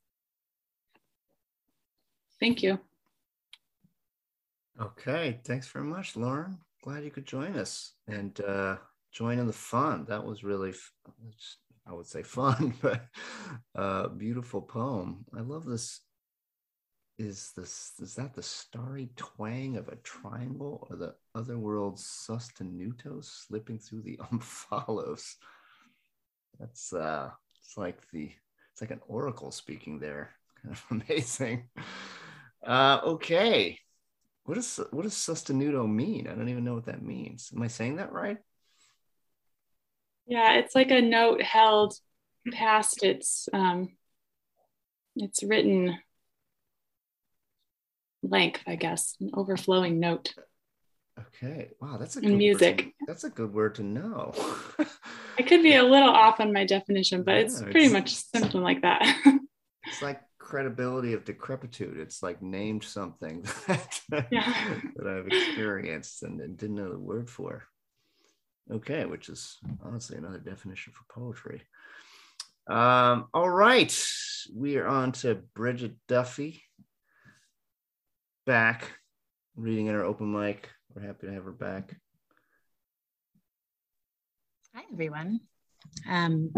[2.41, 2.79] Thank you.
[4.81, 6.59] Okay, thanks very much, Lauren.
[6.83, 8.77] Glad you could join us and uh,
[9.13, 10.05] join in the fun.
[10.09, 10.75] That was really,
[11.87, 13.07] I would say fun, but
[13.75, 15.25] uh, beautiful poem.
[15.37, 16.01] I love this.
[17.17, 23.25] Is this is that the starry twang of a triangle or the other world's sostenuto
[23.25, 25.35] slipping through the omphalos?
[26.59, 27.31] That's uh,
[27.61, 28.33] it's like the
[28.73, 30.31] it's like an oracle speaking there.
[30.61, 31.69] Kind of amazing.
[32.67, 33.79] Uh, okay,
[34.45, 36.27] what does what does sostenuto mean?
[36.27, 37.53] I don't even know what that means.
[37.55, 38.39] Am I saying that right?
[40.27, 41.95] Yeah, it's like a note held
[42.53, 43.91] past its um
[45.17, 45.99] its written
[48.23, 50.35] length, I guess, an overflowing note.
[51.19, 51.71] Okay.
[51.81, 52.79] Wow, that's a good music.
[52.79, 54.35] To, that's a good word to know.
[55.39, 58.15] I could be a little off on my definition, but yeah, it's pretty it's, much
[58.15, 59.03] something like that.
[59.87, 61.99] it's like credibility of decrepitude.
[61.99, 64.81] It's like named something that, yeah.
[64.97, 67.65] that I've experienced and, and didn't know the word for.
[68.73, 71.63] Okay, which is honestly another definition for poetry.
[72.67, 73.95] Um, all right,
[74.55, 76.63] we are on to Bridget Duffy.
[78.47, 78.91] Back,
[79.55, 80.71] reading in our open mic.
[80.95, 81.95] We're happy to have her back.
[84.75, 85.41] Hi, everyone.
[86.09, 86.53] Um,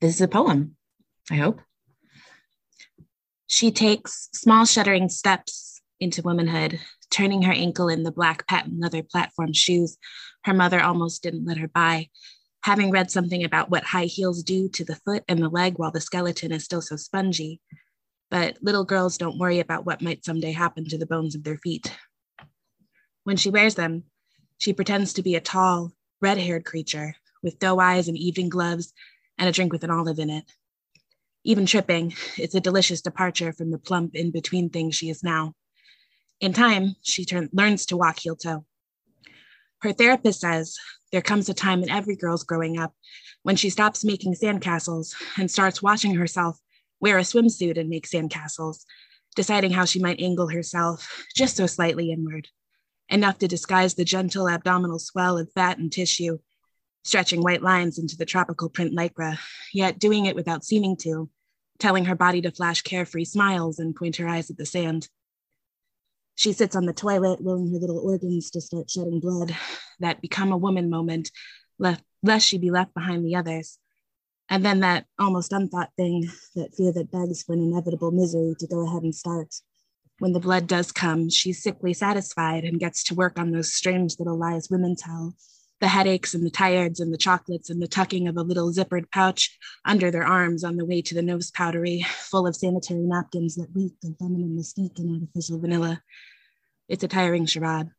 [0.00, 0.76] this is a poem,
[1.30, 1.60] I hope.
[3.46, 6.78] She takes small, shuddering steps into womanhood,
[7.10, 9.98] turning her ankle in the black patent leather platform shoes
[10.44, 12.08] her mother almost didn't let her buy.
[12.62, 15.90] Having read something about what high heels do to the foot and the leg while
[15.90, 17.60] the skeleton is still so spongy.
[18.30, 21.56] But little girls don't worry about what might someday happen to the bones of their
[21.58, 21.96] feet.
[23.24, 24.04] When she wears them,
[24.58, 28.92] she pretends to be a tall, red haired creature with doe eyes and evening gloves
[29.38, 30.44] and a drink with an olive in it.
[31.44, 35.54] Even tripping, it's a delicious departure from the plump in between things she is now.
[36.40, 38.64] In time, she turn, learns to walk heel toe.
[39.80, 40.76] Her therapist says
[41.12, 42.94] there comes a time in every girl's growing up
[43.42, 46.58] when she stops making sandcastles and starts watching herself
[47.00, 48.84] wear a swimsuit and make sandcastles,
[49.36, 52.48] deciding how she might angle herself just so slightly inward,
[53.08, 56.38] enough to disguise the gentle abdominal swell of fat and tissue,
[57.04, 59.38] stretching white lines into the tropical print lycra,
[59.72, 61.30] yet doing it without seeming to,
[61.78, 65.08] telling her body to flash carefree smiles and point her eyes at the sand.
[66.38, 69.56] She sits on the toilet, willing her little organs to start shedding blood,
[69.98, 71.32] that become a woman moment,
[71.80, 73.76] left, lest she be left behind the others.
[74.48, 78.66] And then that almost unthought thing, that fear that begs for an inevitable misery to
[78.68, 79.52] go ahead and start.
[80.20, 84.14] When the blood does come, she's sickly satisfied and gets to work on those strange
[84.20, 85.34] little lies women tell,
[85.80, 89.10] The headaches and the tired's and the chocolates and the tucking of a little zippered
[89.12, 93.54] pouch under their arms on the way to the nose powdery, full of sanitary napkins
[93.56, 96.02] that reek of feminine mystique and artificial vanilla.
[96.88, 97.90] It's a tiring charade.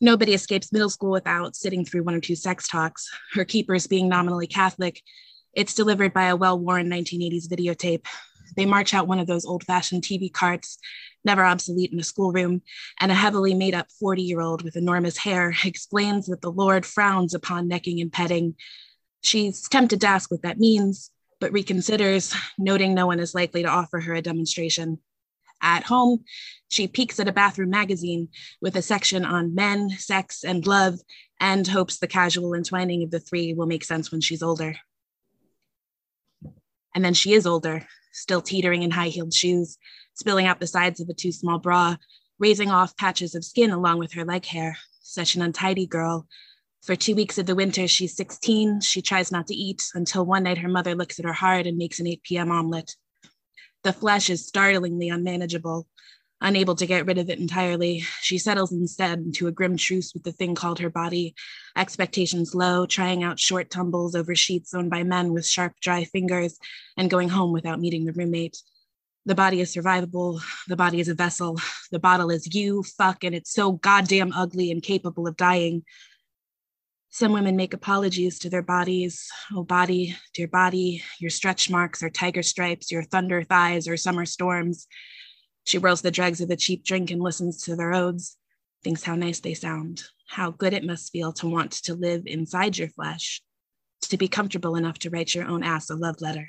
[0.00, 4.08] Nobody escapes middle school without sitting through one or two sex talks, her keepers being
[4.08, 5.00] nominally Catholic.
[5.54, 8.04] It's delivered by a well worn 1980s videotape.
[8.54, 10.78] They march out one of those old fashioned TV carts,
[11.24, 12.62] never obsolete in a schoolroom,
[13.00, 16.86] and a heavily made up 40 year old with enormous hair explains that the Lord
[16.86, 18.54] frowns upon necking and petting.
[19.22, 23.68] She's tempted to ask what that means, but reconsiders, noting no one is likely to
[23.68, 24.98] offer her a demonstration.
[25.62, 26.24] At home,
[26.68, 28.28] she peeks at a bathroom magazine
[28.60, 31.00] with a section on men, sex, and love,
[31.40, 34.76] and hopes the casual entwining of the three will make sense when she's older.
[36.94, 37.86] And then she is older,
[38.16, 39.76] still teetering in high heeled shoes,
[40.14, 41.96] spilling out the sides of a too small bra,
[42.38, 44.76] raising off patches of skin along with her leg hair.
[45.02, 46.26] Such an untidy girl.
[46.82, 48.80] For two weeks of the winter, she's 16.
[48.80, 51.76] She tries not to eat until one night her mother looks at her hard and
[51.76, 52.50] makes an 8 p.m.
[52.50, 52.96] omelet.
[53.82, 55.86] The flesh is startlingly unmanageable.
[56.46, 60.22] Unable to get rid of it entirely, she settles instead into a grim truce with
[60.22, 61.34] the thing called her body,
[61.76, 66.56] expectations low, trying out short tumbles over sheets owned by men with sharp, dry fingers,
[66.96, 68.62] and going home without meeting the roommate.
[69.24, 70.40] The body is survivable.
[70.68, 71.58] The body is a vessel.
[71.90, 75.82] The bottle is you, fuck, and it's so goddamn ugly and capable of dying.
[77.10, 79.28] Some women make apologies to their bodies.
[79.52, 84.26] Oh, body, dear body, your stretch marks or tiger stripes, your thunder thighs or summer
[84.26, 84.86] storms.
[85.66, 88.36] She whirls the dregs of the cheap drink and listens to their odes,
[88.84, 92.78] thinks how nice they sound, how good it must feel to want to live inside
[92.78, 93.42] your flesh,
[94.02, 96.48] to be comfortable enough to write your own ass a love letter.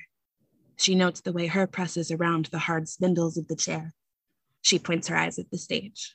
[0.75, 3.95] She notes the way her presses around the hard spindles of the chair.
[4.61, 6.13] She points her eyes at the stage.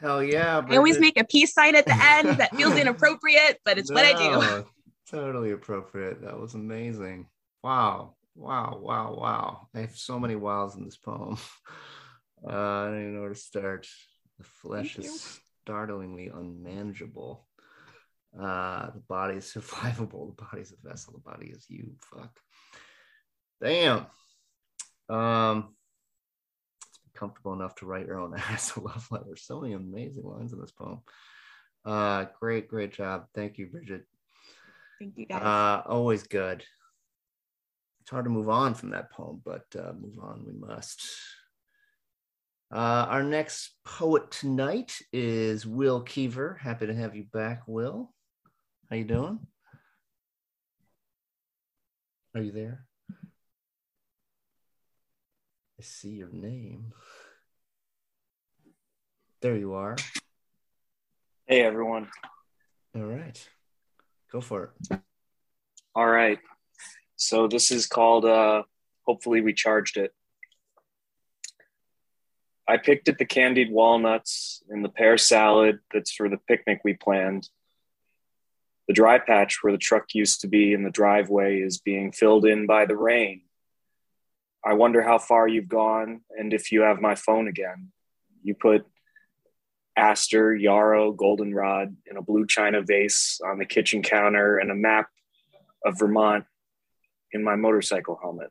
[0.00, 0.62] Hell yeah.
[0.68, 4.04] I always make a peace sign at the end that feels inappropriate, but it's what
[4.04, 4.66] I do.
[5.08, 6.22] Totally appropriate.
[6.22, 7.28] That was amazing.
[7.62, 8.16] Wow.
[8.34, 8.78] Wow.
[8.82, 9.14] Wow.
[9.18, 9.68] Wow.
[9.74, 11.36] I have so many wows in this poem.
[12.44, 13.86] Uh, I don't even know where to start.
[14.38, 15.14] The flesh Thank you.
[15.14, 17.46] is startlingly unmanageable.
[18.36, 20.34] Uh, the body is survivable.
[20.34, 21.12] The body is a vessel.
[21.12, 21.92] The body is you.
[22.00, 22.36] Fuck.
[23.62, 24.06] Damn.
[25.08, 25.74] Um,
[26.80, 29.36] it's comfortable enough to write your own ass a love letter.
[29.36, 31.00] So many amazing lines in this poem.
[31.84, 33.26] Uh, great, great job.
[33.34, 34.04] Thank you, Bridget.
[34.98, 35.42] Thank you guys.
[35.42, 36.64] Uh, always good.
[38.02, 41.06] It's hard to move on from that poem, but uh, move on we must.
[42.74, 46.58] Uh, our next poet tonight is Will Keever.
[46.60, 48.12] Happy to have you back, Will.
[48.90, 49.38] How you doing?
[52.34, 52.86] Are you there?
[55.78, 56.92] I see your name.
[59.42, 59.94] There you are.
[61.46, 62.08] Hey everyone.
[62.96, 63.48] All right.
[64.32, 64.98] Go for it.
[65.94, 66.40] All right.
[67.22, 68.64] So this is called uh
[69.06, 70.12] hopefully we charged it.
[72.68, 76.94] I picked at the candied walnuts and the pear salad that's for the picnic we
[76.94, 77.48] planned.
[78.88, 82.44] The dry patch where the truck used to be in the driveway is being filled
[82.44, 83.42] in by the rain.
[84.64, 87.92] I wonder how far you've gone and if you have my phone again.
[88.42, 88.84] You put
[89.96, 95.08] aster, yarrow, goldenrod in a blue china vase on the kitchen counter and a map
[95.84, 96.46] of Vermont
[97.32, 98.50] in my motorcycle helmet.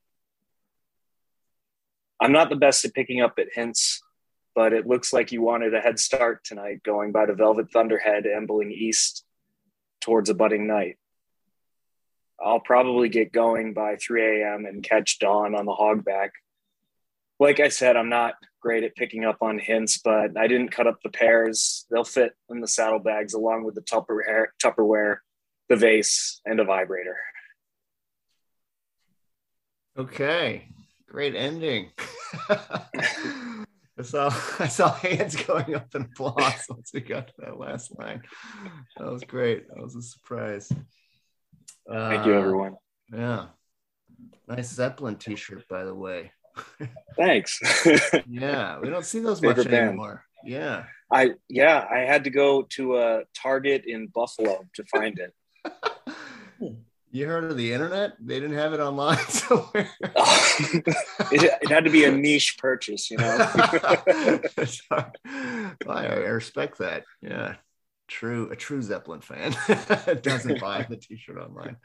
[2.20, 4.02] I'm not the best at picking up at hints,
[4.54, 8.26] but it looks like you wanted a head start tonight going by the Velvet Thunderhead
[8.26, 9.26] ambling east
[10.02, 10.98] towards a budding night.
[12.44, 14.66] I'll probably get going by 3 a.m.
[14.66, 16.30] and catch dawn on the hogback.
[17.40, 20.88] Like I said, I'm not great at picking up on hints, but I didn't cut
[20.88, 21.86] up the pears.
[21.90, 25.18] They'll fit in the saddlebags along with the Tupperware, Tupperware,
[25.70, 27.18] the vase, and a vibrator.
[29.98, 30.68] Okay,
[31.08, 31.90] great ending.
[32.50, 34.28] I saw
[34.60, 38.22] I saw hands going up in applause once we got to that last line.
[38.98, 39.68] That was great.
[39.68, 40.70] That was a surprise.
[41.88, 42.76] Thank you, Uh, everyone.
[43.14, 43.48] Yeah,
[44.48, 46.32] nice Zeppelin T-shirt, by the way.
[47.18, 47.60] Thanks.
[48.28, 49.88] yeah, we don't see those much Favorite band.
[49.90, 50.24] anymore.
[50.46, 50.86] Yeah.
[51.12, 55.34] I yeah, I had to go to a Target in Buffalo to find it.
[57.14, 58.14] You heard of the internet?
[58.22, 59.90] They didn't have it online somewhere.
[60.02, 63.48] it, it had to be a niche purchase, you know.
[64.90, 67.04] Well, I respect that.
[67.22, 67.56] Yeah,
[68.08, 68.50] true.
[68.50, 69.56] A true Zeppelin fan
[70.22, 71.78] doesn't buy the T-shirt online.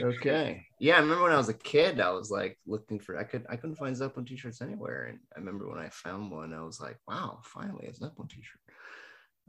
[0.00, 0.66] Okay.
[0.80, 3.18] Yeah, I remember when I was a kid, I was like looking for.
[3.18, 6.54] I could I couldn't find Zeppelin T-shirts anywhere, and I remember when I found one,
[6.54, 8.60] I was like, "Wow, finally a Zeppelin T-shirt."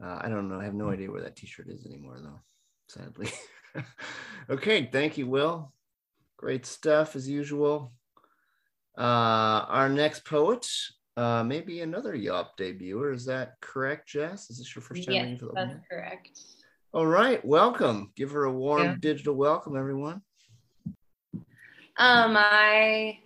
[0.02, 0.60] Uh, I don't know.
[0.60, 2.40] I have no idea where that T-shirt is anymore, though.
[2.88, 3.30] Sadly.
[4.50, 5.72] okay, thank you, Will.
[6.36, 7.92] Great stuff as usual.
[8.96, 10.66] Uh, our next poet,
[11.16, 13.14] uh, maybe another Yawp debuter.
[13.14, 14.50] Is that correct, Jess?
[14.50, 16.40] Is this your first time yes, reading for the that's correct.
[16.92, 18.12] All right, welcome.
[18.14, 18.96] Give her a warm Yeah.
[19.00, 20.22] digital welcome, everyone.
[21.96, 23.18] Um, I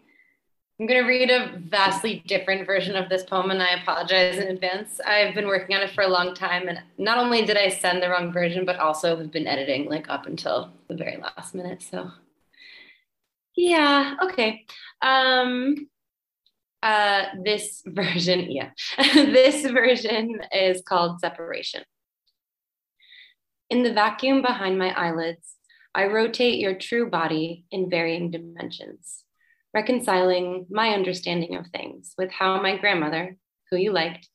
[0.80, 5.00] I'm gonna read a vastly different version of this poem, and I apologize in advance.
[5.00, 8.00] I've been working on it for a long time, and not only did I send
[8.00, 11.82] the wrong version, but also have been editing like up until the very last minute.
[11.82, 12.12] So,
[13.56, 14.66] yeah, okay.
[15.02, 15.88] Um,
[16.80, 18.70] uh, this version, yeah,
[19.14, 21.82] this version is called Separation.
[23.68, 25.56] In the vacuum behind my eyelids,
[25.92, 29.24] I rotate your true body in varying dimensions,
[29.78, 33.36] reconciling my understanding of things with how my grandmother,
[33.70, 34.28] who you liked,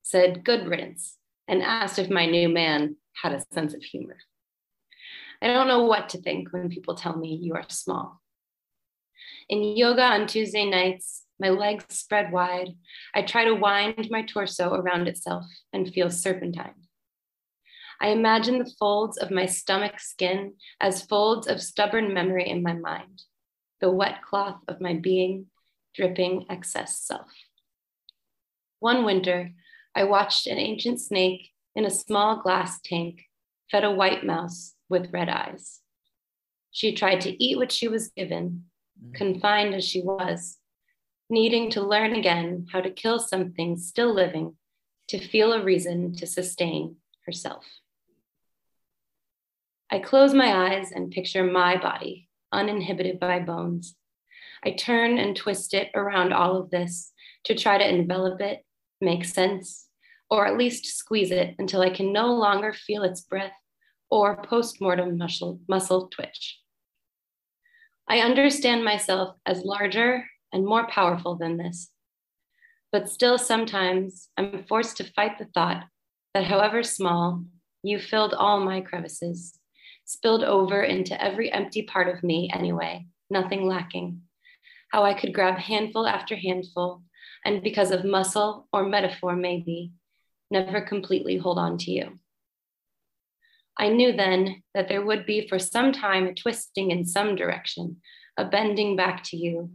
[0.00, 4.16] said good riddance and asked if my new man had a sense of humor.
[5.42, 8.22] I don't know what to think when people tell me you are small.
[9.50, 12.70] In yoga on Tuesday nights, my legs spread wide.
[13.14, 15.44] I try to wind my torso around itself
[15.74, 16.88] and feel serpentine.
[18.00, 22.72] I imagine the folds of my stomach skin as folds of stubborn memory in my
[22.72, 23.20] mind,
[23.80, 25.46] the wet cloth of my being
[25.94, 27.28] dripping excess self.
[28.80, 29.52] One winter,
[29.94, 33.22] I watched an ancient snake in a small glass tank
[33.70, 35.80] fed a white mouse with red eyes.
[36.70, 38.66] She tried to eat what she was given,
[39.02, 39.14] mm.
[39.14, 40.58] confined as she was,
[41.28, 44.56] needing to learn again how to kill something still living
[45.08, 47.64] to feel a reason to sustain herself.
[49.90, 52.25] I close my eyes and picture my body,
[52.56, 53.94] uninhibited by bones.
[54.64, 57.12] I turn and twist it around all of this
[57.44, 58.64] to try to envelop it,
[59.00, 59.86] make sense,
[60.30, 63.52] or at least squeeze it until I can no longer feel its breath
[64.10, 66.58] or postmortem muscle, muscle twitch.
[68.08, 71.90] I understand myself as larger and more powerful than this,
[72.92, 75.84] but still sometimes I'm forced to fight the thought
[76.34, 77.44] that however small,
[77.82, 79.58] you filled all my crevices,
[80.06, 84.22] spilled over into every empty part of me anyway, nothing lacking.
[84.90, 87.02] How I could grab handful after handful,
[87.44, 89.92] and because of muscle or metaphor, maybe,
[90.50, 92.18] never completely hold on to you.
[93.76, 97.96] I knew then that there would be for some time a twisting in some direction,
[98.38, 99.70] a bending back to you.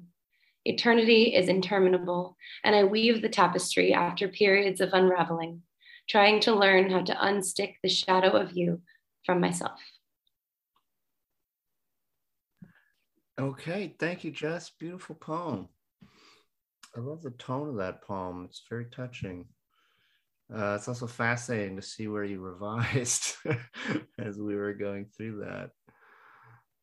[0.64, 5.64] Eternity is interminable, and I weave the tapestry after periods of unraveling,
[6.10, 8.82] trying to learn how to unstick the shadow of you
[9.26, 9.80] from myself.
[13.42, 14.70] Okay, thank you, Jess.
[14.70, 15.68] Beautiful poem.
[16.96, 18.46] I love the tone of that poem.
[18.48, 19.46] It's very touching.
[20.54, 23.38] Uh, it's also fascinating to see where you revised
[24.20, 25.72] as we were going through that.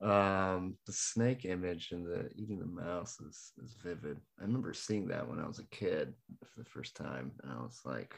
[0.04, 4.18] Um, the snake image and the eating the mouse is, is vivid.
[4.40, 6.12] I remember seeing that when I was a kid
[6.44, 8.16] for the first time, and I was like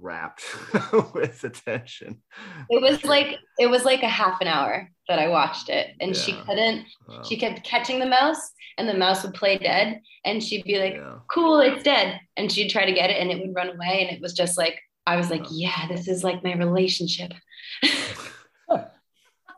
[0.00, 0.44] wrapped
[1.14, 2.22] with attention.
[2.70, 6.16] It was like it was like a half an hour that I watched it, and
[6.16, 6.86] she couldn't.
[7.08, 7.22] Wow.
[7.22, 10.96] She kept catching the mouse, and the mouse would play dead, and she'd be like,
[11.30, 14.16] "Cool, it's dead," and she'd try to get it, and it would run away, and
[14.16, 17.32] it was just like I was like, "Yeah, this is like my relationship."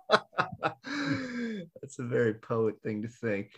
[1.80, 3.50] That's a very poet thing to think.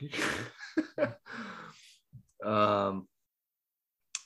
[2.45, 3.07] um,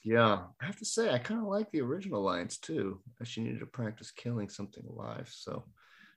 [0.04, 3.00] yeah, I have to say, I kind of like the original lines too.
[3.22, 5.30] She needed to practice killing something alive.
[5.32, 5.64] So,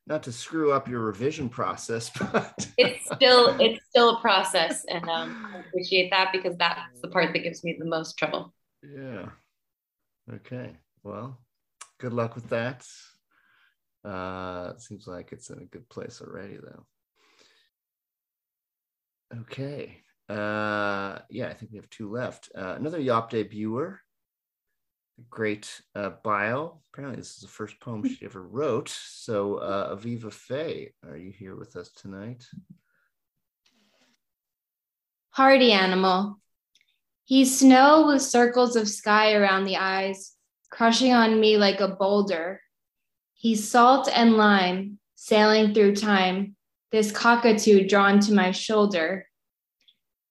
[0.08, 5.08] not to screw up your revision process, but it's still it's still a process, and
[5.10, 8.54] um, I appreciate that because that's the part that gives me the most trouble.
[8.84, 9.30] yeah.
[10.34, 10.72] Okay.
[11.04, 11.40] Well,
[12.00, 12.86] good luck with that.
[14.04, 16.86] Uh, it seems like it's in a good place already, though.
[19.42, 20.02] Okay.
[20.28, 22.50] Uh, yeah, I think we have two left.
[22.56, 23.98] Uh, another Yawp debuter.
[25.30, 26.82] Great uh, bio.
[26.92, 28.90] Apparently, this is the first poem she ever wrote.
[28.90, 32.46] So, uh, Aviva Faye, are you here with us tonight?
[35.30, 36.40] Hardy animal.
[37.24, 40.34] He's snow with circles of sky around the eyes,
[40.70, 42.62] crushing on me like a boulder.
[43.34, 46.56] He's salt and lime, sailing through time,
[46.92, 49.28] this cockatoo drawn to my shoulder.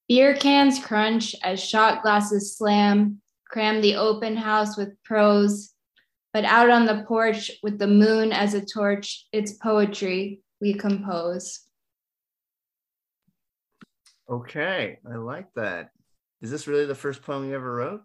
[0.09, 5.71] Beer cans crunch as shot glasses slam, cram the open house with prose.
[6.33, 11.61] But out on the porch with the moon as a torch, it's poetry we compose.
[14.29, 15.91] Okay, I like that.
[16.43, 18.03] Is this really the first poem you ever wrote?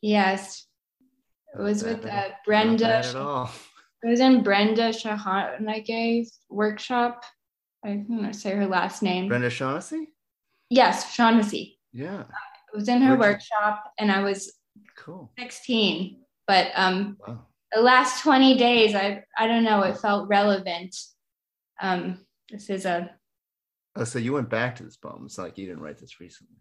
[0.00, 0.66] Yes.
[1.54, 2.98] It was with uh, Brenda.
[2.98, 3.50] at all.
[4.02, 7.24] It was in Brenda Shahanike's workshop.
[7.84, 9.28] I don't know say her last name.
[9.28, 10.08] Brenda Shaughnessy?
[10.70, 11.78] Yes, Shaughnessy.
[11.92, 12.22] Yeah.
[12.22, 14.52] It was in her Where'd you- workshop, and I was
[14.96, 15.32] Cool.
[15.38, 16.22] 16.
[16.46, 17.46] But um, Wow.
[17.72, 20.94] the last 20 days, I I don't know, it felt relevant.
[21.80, 23.14] Um, this is a
[23.96, 25.24] Oh, so you went back to this poem.
[25.26, 26.56] It's not like you didn't write this recently.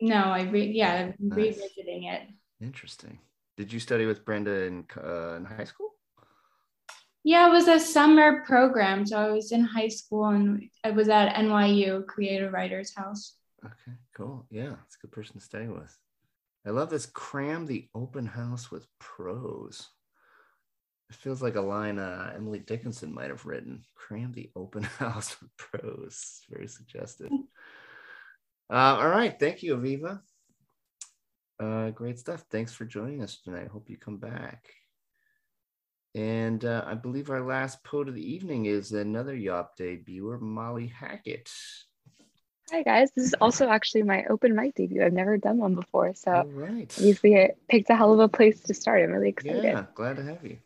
[0.00, 1.36] no, I re- yeah, I'm Nice.
[1.36, 2.28] revisiting it.
[2.60, 3.20] Interesting.
[3.56, 5.91] Did you study with Brenda in, uh, in high school?
[7.24, 9.06] Yeah, it was a summer program.
[9.06, 13.36] So I was in high school and I was at NYU Creative Writers House.
[13.64, 14.46] Okay, cool.
[14.50, 15.96] Yeah, it's a good person to stay with.
[16.66, 19.88] I love this cram the open house with prose.
[21.10, 23.84] It feels like a line uh, Emily Dickinson might have written.
[23.94, 26.40] Cram the open house with prose.
[26.50, 27.30] Very suggestive.
[28.70, 29.38] Uh, all right.
[29.38, 30.20] Thank you, Aviva.
[31.60, 32.44] Uh, great stuff.
[32.50, 33.68] Thanks for joining us tonight.
[33.68, 34.64] Hope you come back.
[36.14, 40.88] And uh, I believe our last poet of the evening is another Yawp debuter, Molly
[40.88, 41.50] Hackett.
[42.70, 45.04] Hi guys, this is also actually my open mic debut.
[45.04, 46.90] I've never done one before, so All right.
[46.96, 49.02] obviously it picked a hell of a place to start.
[49.02, 49.64] I'm really excited.
[49.64, 50.58] Yeah, glad to have you.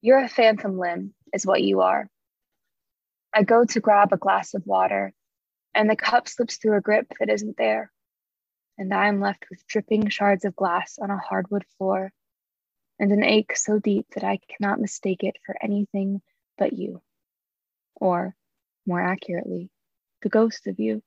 [0.00, 2.08] You're a phantom limb, is what you are.
[3.34, 5.12] I go to grab a glass of water,
[5.74, 7.90] and the cup slips through a grip that isn't there.
[8.78, 12.12] And I am left with dripping shards of glass on a hardwood floor,
[12.98, 16.22] and an ache so deep that I cannot mistake it for anything
[16.56, 17.02] but you.
[17.96, 18.34] Or,
[18.86, 19.70] more accurately,
[20.22, 21.02] the ghost of you.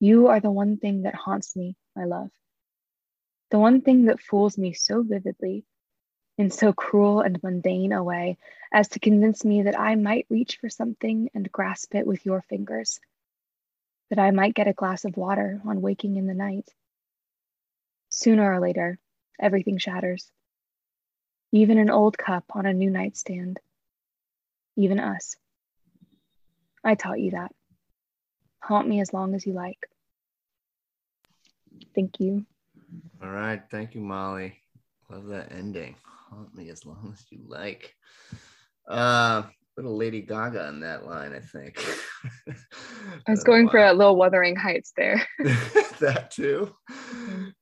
[0.00, 2.30] You are the one thing that haunts me, my love.
[3.50, 5.64] The one thing that fools me so vividly
[6.38, 8.38] in so cruel and mundane a way
[8.72, 12.42] as to convince me that I might reach for something and grasp it with your
[12.48, 12.98] fingers,
[14.08, 16.68] that I might get a glass of water on waking in the night.
[18.08, 18.98] Sooner or later,
[19.38, 20.30] everything shatters.
[21.52, 23.58] Even an old cup on a new nightstand.
[24.76, 25.36] Even us.
[26.84, 27.52] I taught you that.
[28.62, 29.78] Haunt me as long as you like.
[31.94, 32.44] Thank you.
[33.22, 33.62] All right.
[33.70, 34.54] Thank you, Molly.
[35.10, 35.96] Love that ending.
[36.04, 37.94] Haunt me as long as you like.
[38.88, 39.42] Uh,
[39.82, 41.82] little Lady Gaga in that line, I think.
[43.26, 45.26] I was going for a little Wuthering Heights there.
[46.00, 46.74] that too.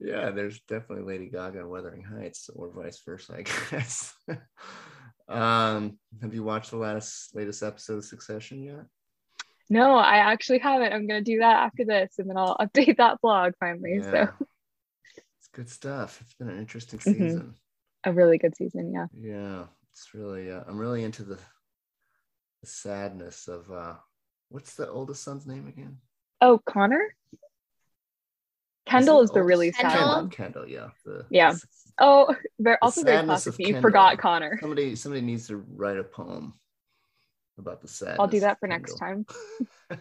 [0.01, 4.15] Yeah, there's definitely Lady Gaga in Wuthering Heights, or vice versa, I guess.
[5.29, 8.85] um, have you watched the latest latest episode of Succession yet?
[9.71, 10.93] No, I actually haven't.
[10.93, 13.99] I'm going to do that after this and then I'll update that blog finally.
[14.03, 14.11] Yeah.
[14.11, 14.47] So,
[15.39, 16.19] It's good stuff.
[16.23, 17.03] It's been an interesting Mhm.
[17.03, 17.55] season.
[18.05, 18.93] a really good season.
[18.95, 19.07] Yeah.
[19.13, 20.51] Yeah, it's really.
[20.51, 21.39] Uh, I'm really into the,
[22.61, 23.95] the sadness of uh,
[24.49, 25.99] what's the oldest son's name again?
[26.41, 27.15] Oh, Connor?
[28.87, 29.49] Kendall is the oldest?
[29.49, 30.17] really sad Kendall.
[30.17, 30.31] one.
[30.31, 30.89] Kendall, yeah.
[31.05, 31.55] The, Yeah.
[32.01, 33.61] Oh, very, the also very sadness classic.
[33.61, 34.59] of You forgot Connor.
[34.61, 36.55] Somebody, somebody needs to write a poem
[37.59, 38.17] about the sadness.
[38.21, 39.27] I'll do that for of next time.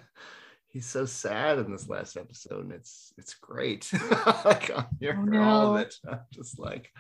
[0.78, 3.90] He's so sad in this last episode, and it's it's great.
[4.46, 5.76] like I'm here Oh, for all no.
[5.76, 5.96] of it.
[6.08, 6.92] I'm just like,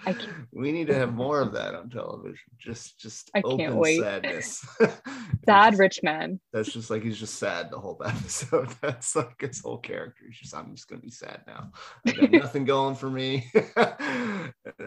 [0.51, 2.39] we need to have more of that on television.
[2.57, 3.99] Just just I can't open wait.
[3.99, 4.65] sadness.
[5.45, 6.39] Sad rich man.
[6.51, 8.69] That's just like he's just sad the whole episode.
[8.81, 10.23] That's like his whole character.
[10.25, 11.71] He's just I'm just gonna be sad now.
[12.07, 13.51] I got nothing going for me.
[13.75, 13.93] Uh,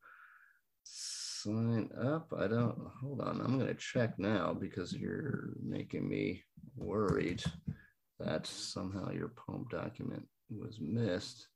[0.83, 2.33] sign up.
[2.37, 6.43] I don't, hold on, I'm going to check now because you're making me
[6.75, 7.43] worried
[8.19, 11.47] that somehow your poem document was missed.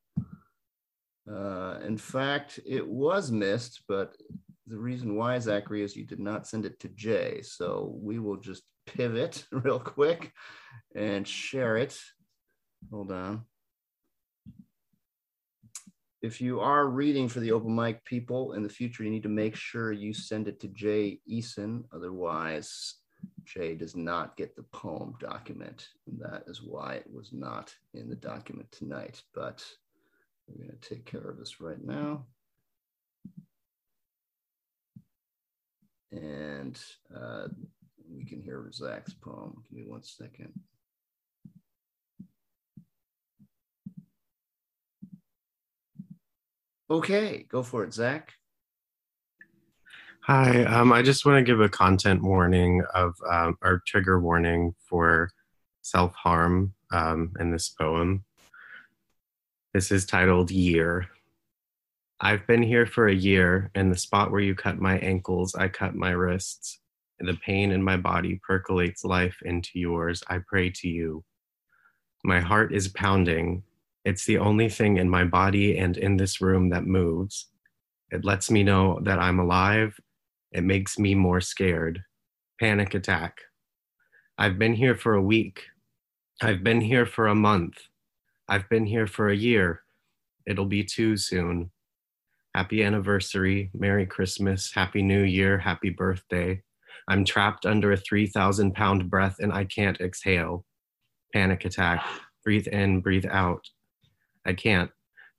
[1.32, 4.16] Uh, in fact, it was missed, but
[4.68, 7.42] the reason why, Zachary, is you did not send it to Jay.
[7.42, 10.32] So we will just pivot real quick
[10.96, 11.98] and share it.
[12.92, 13.46] Hold on.
[16.22, 19.30] if you are reading for the open mic people in the future, you need to
[19.30, 21.84] make sure you send it to Jay Eason.
[21.94, 22.96] Otherwise,
[23.54, 25.90] Jay does not get the poem document.
[26.08, 29.22] And that is why it was not in the document tonight.
[29.34, 29.64] But
[30.48, 32.26] we're going to take care of this right now.
[36.12, 36.80] And
[37.16, 37.48] uh,
[38.10, 39.64] we can hear Zach's poem.
[39.70, 40.54] Give me one second.
[46.90, 48.34] Okay, go for it, Zach.
[50.26, 54.76] Hi, um, I just want to give a content warning of um, or trigger warning
[54.88, 55.32] for
[55.82, 58.24] self harm um, in this poem.
[59.74, 61.08] This is titled Year.
[62.20, 63.72] I've been here for a year.
[63.74, 66.80] In the spot where you cut my ankles, I cut my wrists.
[67.20, 70.24] The pain in my body percolates life into yours.
[70.28, 71.24] I pray to you.
[72.24, 73.64] My heart is pounding.
[74.06, 77.48] It's the only thing in my body and in this room that moves.
[78.12, 80.00] It lets me know that I'm alive.
[80.52, 82.04] It makes me more scared.
[82.60, 83.42] Panic attack.
[84.38, 85.64] I've been here for a week.
[86.42, 87.78] I've been here for a month.
[88.50, 89.84] I've been here for a year.
[90.46, 91.72] It'll be too soon.
[92.56, 96.62] Happy anniversary, Merry Christmas, Happy New Year, Happy birthday.
[97.08, 100.66] I'm trapped under a 3,000 pound breath and I can't exhale.
[101.34, 102.04] Panic attack.
[102.44, 103.70] Breathe in, breathe out.
[104.46, 104.92] I can't.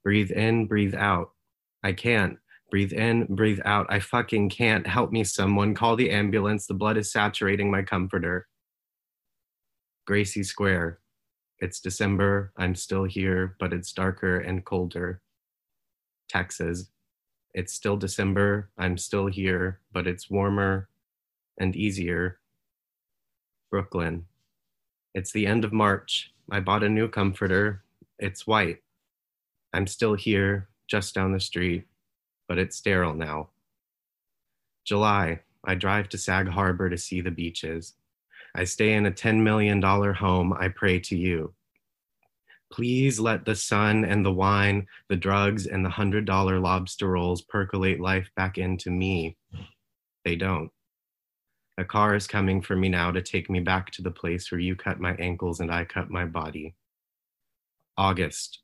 [0.03, 1.31] Breathe in, breathe out.
[1.83, 2.37] I can't.
[2.73, 3.85] Breathe in, breathe out.
[3.89, 4.87] I fucking can't.
[4.87, 5.75] Help me, someone.
[5.75, 6.65] Call the ambulance.
[6.65, 8.47] The blood is saturating my comforter.
[10.07, 10.97] Gracie Square.
[11.59, 12.51] It's December.
[12.57, 15.21] I'm still here, but it's darker and colder.
[16.27, 16.89] Texas.
[17.53, 18.71] It's still December.
[18.75, 20.89] I'm still here, but it's warmer
[21.59, 22.39] and easier.
[23.69, 24.25] Brooklyn.
[25.13, 26.33] It's the end of March.
[26.49, 27.83] I bought a new comforter.
[28.17, 28.79] It's white.
[29.75, 31.85] I'm still here, just down the street,
[32.47, 33.49] but it's sterile now.
[34.85, 37.93] July, I drive to Sag Harbor to see the beaches.
[38.55, 40.53] I stay in a $10 million home.
[40.53, 41.53] I pray to you.
[42.71, 47.99] Please let the sun and the wine, the drugs, and the $100 lobster rolls percolate
[47.99, 49.37] life back into me.
[50.25, 50.71] They don't.
[51.77, 54.59] A car is coming for me now to take me back to the place where
[54.59, 56.75] you cut my ankles and I cut my body.
[57.95, 58.62] August,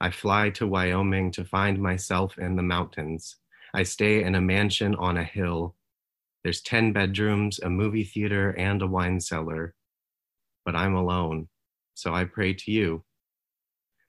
[0.00, 3.36] I fly to Wyoming to find myself in the mountains.
[3.74, 5.76] I stay in a mansion on a hill.
[6.42, 9.74] There's 10 bedrooms, a movie theater, and a wine cellar.
[10.64, 11.48] But I'm alone,
[11.94, 13.04] so I pray to you.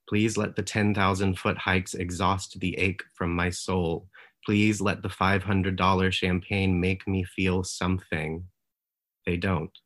[0.08, 4.08] Please let the 10,000 foot hikes exhaust the ache from my soul.
[4.46, 8.46] Please let the $500 champagne make me feel something.
[9.26, 9.78] They don't.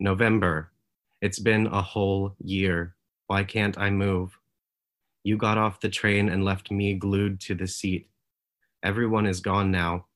[0.00, 0.72] November.
[1.20, 2.96] It's been a whole year.
[3.26, 4.36] Why can't I move?
[5.24, 8.08] You got off the train and left me glued to the seat.
[8.82, 10.06] Everyone is gone now.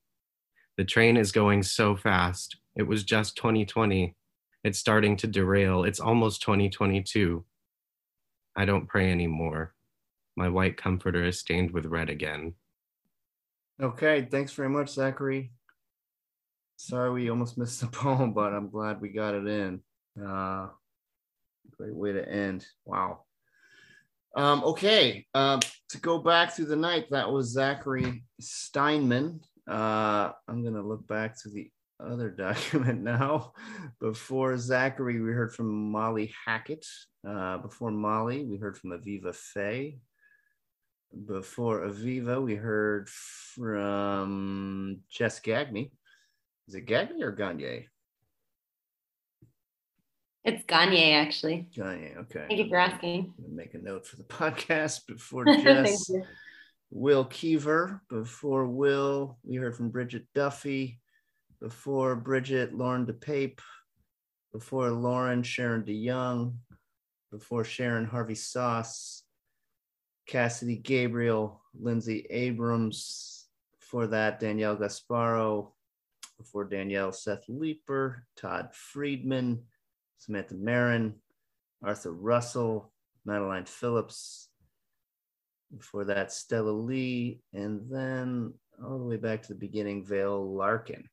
[0.77, 2.57] The train is going so fast.
[2.75, 4.15] It was just 2020.
[4.63, 5.83] It's starting to derail.
[5.83, 7.43] It's almost 2022.
[8.55, 9.73] I don't pray anymore.
[10.35, 12.53] My white comforter is stained with red again.
[13.81, 15.51] Okay, thanks very much, Zachary.
[16.77, 19.81] Sorry we almost missed the poem, but I'm glad we got it in.
[20.23, 20.67] Uh,
[21.77, 22.67] great way to end.
[22.85, 23.23] Wow.
[24.35, 29.41] Um, okay, uh, to go back through the night, that was Zachary Steinman.
[29.67, 31.69] Uh, I'm going to look back to the
[31.99, 33.53] other document now.
[33.99, 36.85] Before Zachary, we heard from Molly Hackett.
[37.27, 39.99] Uh, before Molly, we heard from Aviva Fay.
[41.25, 45.91] Before Aviva, we heard from Jess Gagne.
[46.67, 47.87] Is it Gagne or Gagne?
[50.45, 51.67] It's Gagne, actually.
[51.75, 52.45] Gagne, okay.
[52.47, 53.33] Thank you for asking.
[53.51, 56.09] Make a note for the podcast before Jess.
[56.91, 58.01] Will Keever.
[58.09, 61.01] Before Will, we heard from Bridget Duffy.
[61.61, 63.59] Before Bridget, Lauren DePape.
[64.53, 66.55] Before Lauren, Sharon DeYoung.
[67.31, 69.23] Before Sharon, Harvey Sauce.
[70.25, 73.47] Cassidy Gabriel, Lindsay Abrams.
[73.79, 75.71] Before that, Danielle Gasparo.
[76.37, 79.63] Before Danielle, Seth Leeper, Todd Friedman,
[80.19, 81.15] Samantha Marin,
[81.83, 82.91] Arthur Russell,
[83.25, 84.49] Madeline Phillips.
[85.75, 91.07] Before that, Stella Lee, and then all the way back to the beginning, Vale Larkin.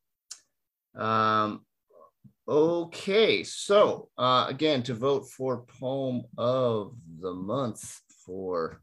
[0.94, 1.64] Um,
[2.48, 8.80] okay, so uh, again, to vote for poem of the month for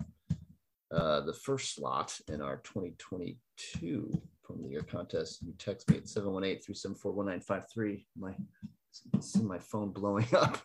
[0.93, 5.97] uh, the first slot in our 2022 Poem of the Year contest, you text me
[5.97, 8.05] at 718 374 1953.
[8.19, 8.33] My
[9.19, 10.57] see my phone blowing up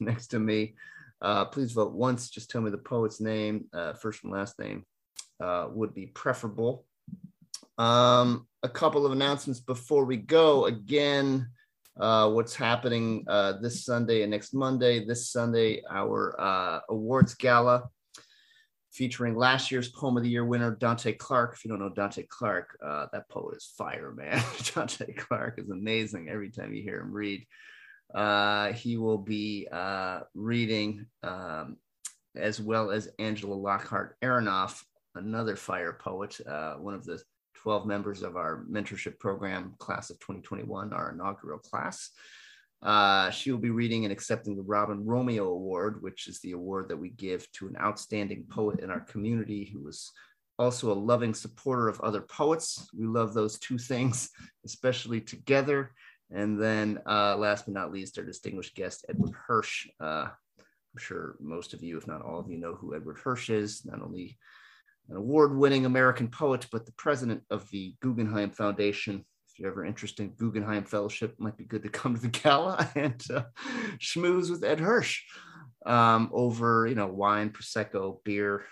[0.00, 0.74] next to me.
[1.20, 2.30] Uh, please vote once.
[2.30, 4.84] Just tell me the poet's name, uh, first and last name,
[5.40, 6.84] uh, would be preferable.
[7.76, 10.66] Um, a couple of announcements before we go.
[10.66, 11.48] Again,
[11.98, 15.04] uh, what's happening uh, this Sunday and next Monday.
[15.04, 17.90] This Sunday, our uh, awards gala
[18.98, 21.54] featuring last year's Poem of the Year winner, Dante Clark.
[21.54, 24.42] If you don't know Dante Clark, uh, that poet is fire, man.
[24.74, 27.46] Dante Clark is amazing every time you hear him read.
[28.12, 31.76] Uh, he will be uh, reading, um,
[32.34, 34.82] as well as Angela Lockhart Aronoff,
[35.14, 37.22] another fire poet, uh, one of the
[37.62, 42.10] 12 members of our mentorship program, class of 2021, our inaugural class.
[42.82, 46.88] Uh, she will be reading and accepting the Robin Romeo Award, which is the award
[46.88, 50.12] that we give to an outstanding poet in our community who is
[50.58, 52.88] also a loving supporter of other poets.
[52.96, 54.30] We love those two things,
[54.64, 55.92] especially together.
[56.30, 59.88] And then, uh, last but not least, our distinguished guest, Edward Hirsch.
[60.00, 60.28] Uh,
[60.58, 63.84] I'm sure most of you, if not all of you, know who Edward Hirsch is,
[63.84, 64.38] not only
[65.08, 69.24] an award winning American poet, but the president of the Guggenheim Foundation.
[69.58, 73.22] You're ever interested in Guggenheim Fellowship, might be good to come to the gala and
[73.34, 73.42] uh,
[73.98, 75.22] schmooze with Ed Hirsch
[75.84, 78.64] um, over, you know, wine, Prosecco, beer,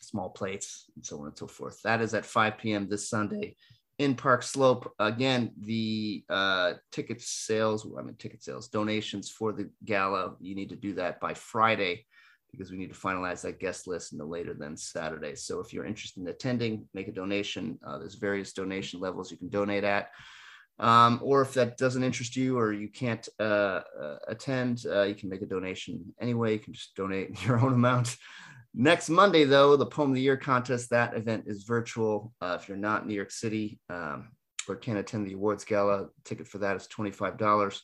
[0.00, 1.80] small plates, and so on and so forth.
[1.82, 2.88] That is at 5 p.m.
[2.88, 3.54] this Sunday
[3.98, 4.92] in Park Slope.
[4.98, 10.70] Again, the uh, ticket sales, I mean, ticket sales, donations for the gala, you need
[10.70, 12.06] to do that by Friday
[12.50, 15.34] because we need to finalize that guest list no later than Saturday.
[15.34, 17.78] So if you're interested in attending, make a donation.
[17.86, 20.10] Uh, there's various donation levels you can donate at.
[20.78, 25.14] Um, or if that doesn't interest you or you can't uh, uh, attend, uh, you
[25.14, 26.54] can make a donation anyway.
[26.54, 28.16] You can just donate your own amount.
[28.74, 32.32] Next Monday, though, the Poem of the Year contest, that event is virtual.
[32.40, 34.30] Uh, if you're not in New York City um,
[34.68, 37.80] or can't attend the awards gala, ticket for that is $25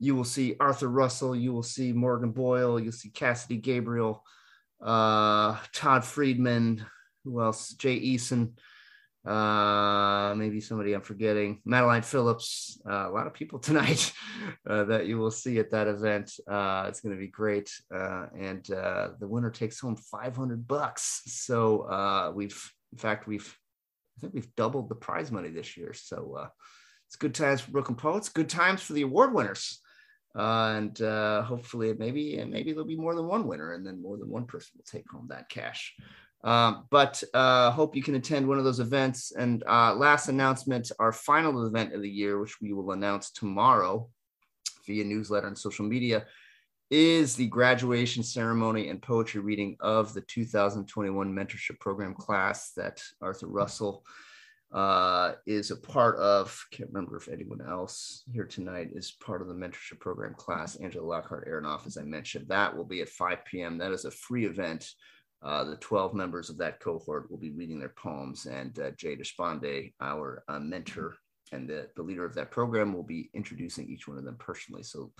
[0.00, 4.24] you will see Arthur Russell, you will see Morgan Boyle, you'll see Cassidy Gabriel,
[4.82, 6.86] uh, Todd Friedman,
[7.22, 7.74] who else?
[7.74, 8.52] Jay Eason,
[9.26, 14.10] uh, maybe somebody I'm forgetting, Madeline Phillips, uh, a lot of people tonight
[14.66, 16.32] uh, that you will see at that event.
[16.50, 21.20] Uh, it's going to be great, uh, and the winner takes home 500 bucks.
[21.26, 23.54] So we've, in fact, we've,
[24.16, 25.92] I think we've doubled the prize money this year.
[25.92, 26.48] So
[27.06, 29.82] it's good times for Brooklyn Poets, good times for the award winners
[30.36, 34.16] uh, and uh, hopefully maybe maybe there'll be more than one winner and then more
[34.16, 35.94] than one person will take home that cash.
[36.42, 39.32] Um, but uh, hope you can attend one of those events.
[39.32, 44.08] And uh, last announcement our final event of the year which we will announce tomorrow
[44.86, 46.26] via newsletter and social media
[46.90, 53.46] is the graduation ceremony and poetry reading of the 2021 mentorship program class that arthur
[53.46, 54.04] russell
[54.72, 59.48] uh, is a part of, can't remember if anyone else here tonight is part of
[59.48, 60.76] the mentorship program class.
[60.76, 63.78] Angela Lockhart Aronoff, as I mentioned, that will be at 5 p.m.
[63.78, 64.88] That is a free event.
[65.42, 69.16] Uh, the 12 members of that cohort will be reading their poems, and uh, Jay
[69.16, 71.16] Deshpande, our uh, mentor
[71.50, 74.82] and the, the leader of that program, will be introducing each one of them personally.
[74.82, 75.12] So,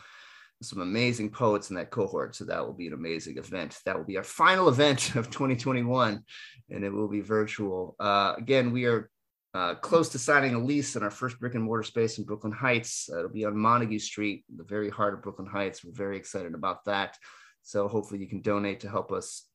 [0.62, 2.36] some amazing poets in that cohort.
[2.36, 3.78] So, that will be an amazing event.
[3.86, 6.22] That will be our final event of 2021,
[6.68, 7.97] and it will be virtual.
[7.98, 9.10] Uh, again, we are
[9.52, 12.52] uh, close to signing a lease in our first brick and mortar space in Brooklyn
[12.52, 13.09] Heights.
[13.12, 15.85] Uh, it'll be on Montague Street, the very heart of Brooklyn Heights.
[15.85, 17.16] We're very excited about that.
[17.62, 19.47] So hopefully you can donate to help us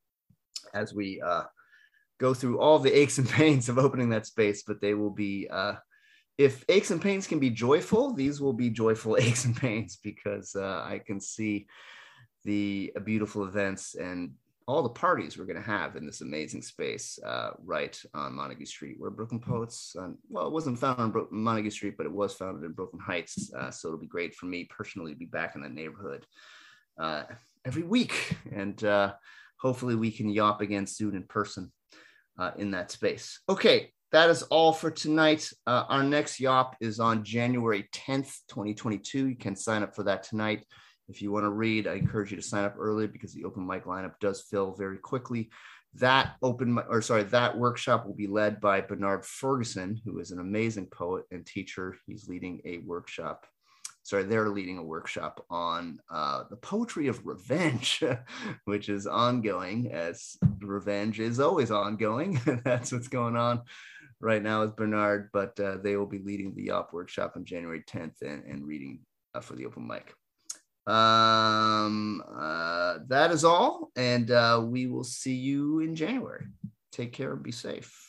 [0.74, 1.44] as we uh,
[2.20, 4.64] go through all the aches and pains of opening that space.
[4.64, 5.76] But they will be, uh,
[6.38, 10.56] if aches and pains can be joyful, these will be joyful aches and pains because
[10.56, 11.68] uh, I can see
[12.44, 14.34] the beautiful events and
[14.68, 18.66] all the parties we're going to have in this amazing space uh, right on Montague
[18.66, 22.12] Street, where Brooklyn Poets, um, well, it wasn't founded on Bro- Montague Street, but it
[22.12, 23.54] was founded in Brooklyn Heights.
[23.54, 26.26] Uh, so it'll be great for me personally to be back in that neighborhood
[27.00, 27.24] uh,
[27.64, 28.36] every week.
[28.52, 29.14] And uh,
[29.60, 31.72] hopefully we can yawp again soon in person
[32.40, 33.42] uh, in that space.
[33.48, 35.48] Okay, that is all for tonight.
[35.68, 39.30] Uh, our next yawp is on January 10th, 2022.
[39.30, 40.66] You can sign up for that tonight.
[41.08, 43.66] If you want to read, I encourage you to sign up early because the open
[43.66, 45.50] mic lineup does fill very quickly.
[45.96, 50.40] That open or sorry, that workshop will be led by Bernard Ferguson, who is an
[50.40, 51.96] amazing poet and teacher.
[52.06, 53.46] He's leading a workshop.
[54.04, 58.04] Sorry, they're leading a workshop on uh, the poetry of revenge,
[58.66, 62.40] which is ongoing, as revenge is always ongoing.
[62.66, 63.64] That's what's going on
[64.20, 67.84] right now with Bernard, but uh, they will be leading the Yawp workshop on January
[67.88, 69.00] 10th and, and reading
[69.34, 70.14] uh, for the open mic.
[70.88, 73.92] Um, uh, that is all.
[73.96, 76.46] And uh, we will see you in January.
[76.92, 78.06] Take care and be safe.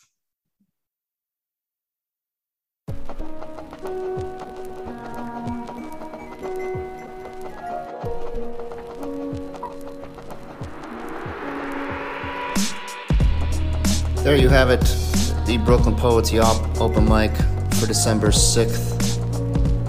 [14.27, 14.81] there you have it.
[15.47, 17.31] The Brooklyn Poets Yawp open mic
[17.77, 19.06] for December 6th,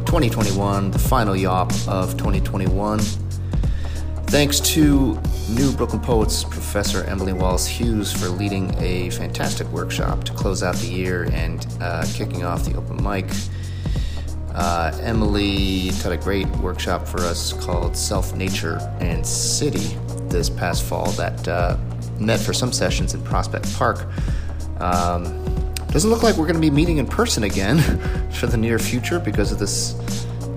[0.07, 2.99] 2021, the final Yawp of 2021.
[4.27, 5.19] Thanks to
[5.49, 10.75] new Brooklyn Poets Professor Emily Wallace Hughes for leading a fantastic workshop to close out
[10.77, 13.29] the year and uh, kicking off the open mic.
[14.53, 19.97] Uh, Emily taught a great workshop for us called Self, Nature, and City
[20.29, 21.75] this past fall that uh,
[22.17, 24.07] met for some sessions in Prospect Park.
[24.79, 25.56] Um,
[25.89, 27.79] doesn't look like we're going to be meeting in person again
[28.31, 29.93] for the near future because of this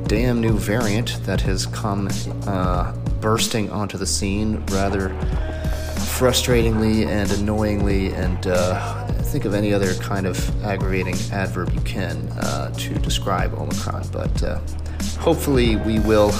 [0.06, 2.08] damn new variant that has come
[2.46, 5.10] uh, bursting onto the scene rather
[6.20, 12.16] frustratingly and annoyingly, and uh, think of any other kind of aggravating adverb you can
[12.40, 14.06] uh, to describe Omicron.
[14.12, 14.60] But uh,
[15.18, 16.34] hopefully, we will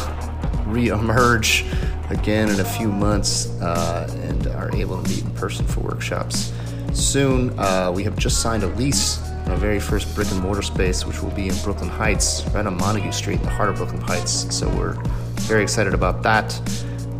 [0.66, 1.64] re-emerge
[2.10, 6.52] again in a few months uh, and are able to meet in person for workshops
[6.94, 7.58] soon.
[7.58, 11.06] Uh, we have just signed a lease on our very first brick and mortar space,
[11.06, 14.00] which will be in Brooklyn Heights, right on Montague Street in the heart of Brooklyn
[14.00, 14.54] Heights.
[14.54, 14.94] So we're
[15.40, 16.58] very excited about that.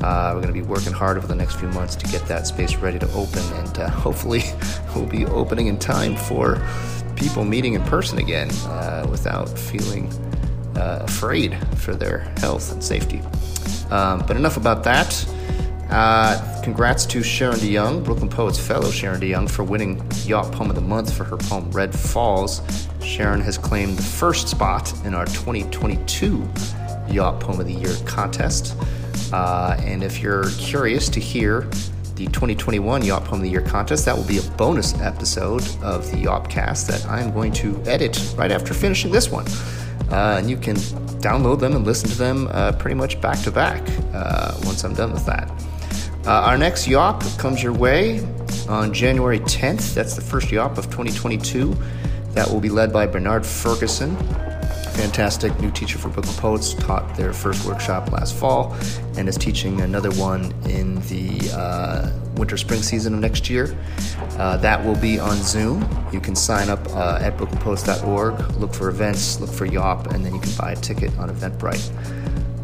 [0.03, 2.47] Uh, we're going to be working hard over the next few months to get that
[2.47, 4.43] space ready to open, and uh, hopefully,
[4.95, 6.67] we'll be opening in time for
[7.17, 10.11] people meeting in person again uh, without feeling
[10.77, 13.21] uh, afraid for their health and safety.
[13.91, 15.27] Um, but enough about that.
[15.91, 20.77] Uh, congrats to Sharon DeYoung, Brooklyn Poets Fellow Sharon DeYoung, for winning Yawp Poem of
[20.77, 22.62] the Month for her poem Red Falls.
[23.03, 26.49] Sharon has claimed the first spot in our 2022
[27.09, 28.77] Yawp Poem of the Year contest.
[29.33, 31.62] Uh, and if you're curious to hear
[32.15, 36.09] the 2021 Yawp Poem of the Year contest, that will be a bonus episode of
[36.12, 39.47] the Yawpcast that I'm going to edit right after finishing this one.
[40.09, 40.77] Uh, and you can
[41.21, 43.83] download them and listen to them uh, pretty much back to back
[44.15, 45.51] uh, once I'm done with that.
[46.27, 48.21] Uh, our next Yawp comes your way
[48.69, 49.95] on January 10th.
[49.95, 51.75] That's the first Yawp of 2022.
[52.33, 54.15] That will be led by Bernard Ferguson,
[54.93, 56.75] fantastic new teacher for Book Brooklyn Poets.
[56.75, 58.77] Taught their first workshop last fall
[59.17, 63.75] and is teaching another one in the uh, winter spring season of next year.
[64.39, 65.89] Uh, that will be on Zoom.
[66.13, 70.35] You can sign up uh, at brooklynpoets.org, look for events, look for Yawp, and then
[70.35, 71.91] you can buy a ticket on Eventbrite.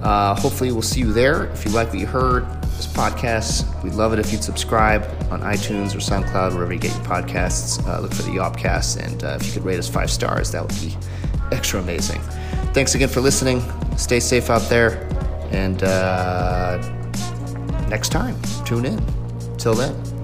[0.02, 1.46] Uh, hopefully, we'll see you there.
[1.46, 2.46] If you like what you heard,
[2.76, 6.94] this podcast, we'd love it if you'd subscribe on iTunes or SoundCloud, wherever you get
[6.94, 7.84] your podcasts.
[7.86, 10.62] Uh, look for the Yawpcast, and uh, if you could rate us five stars, that
[10.62, 10.96] would be
[11.52, 12.20] extra amazing.
[12.72, 13.62] Thanks again for listening.
[13.96, 15.08] Stay safe out there,
[15.50, 16.78] and uh,
[17.88, 19.00] next time, tune in.
[19.56, 20.15] Till then.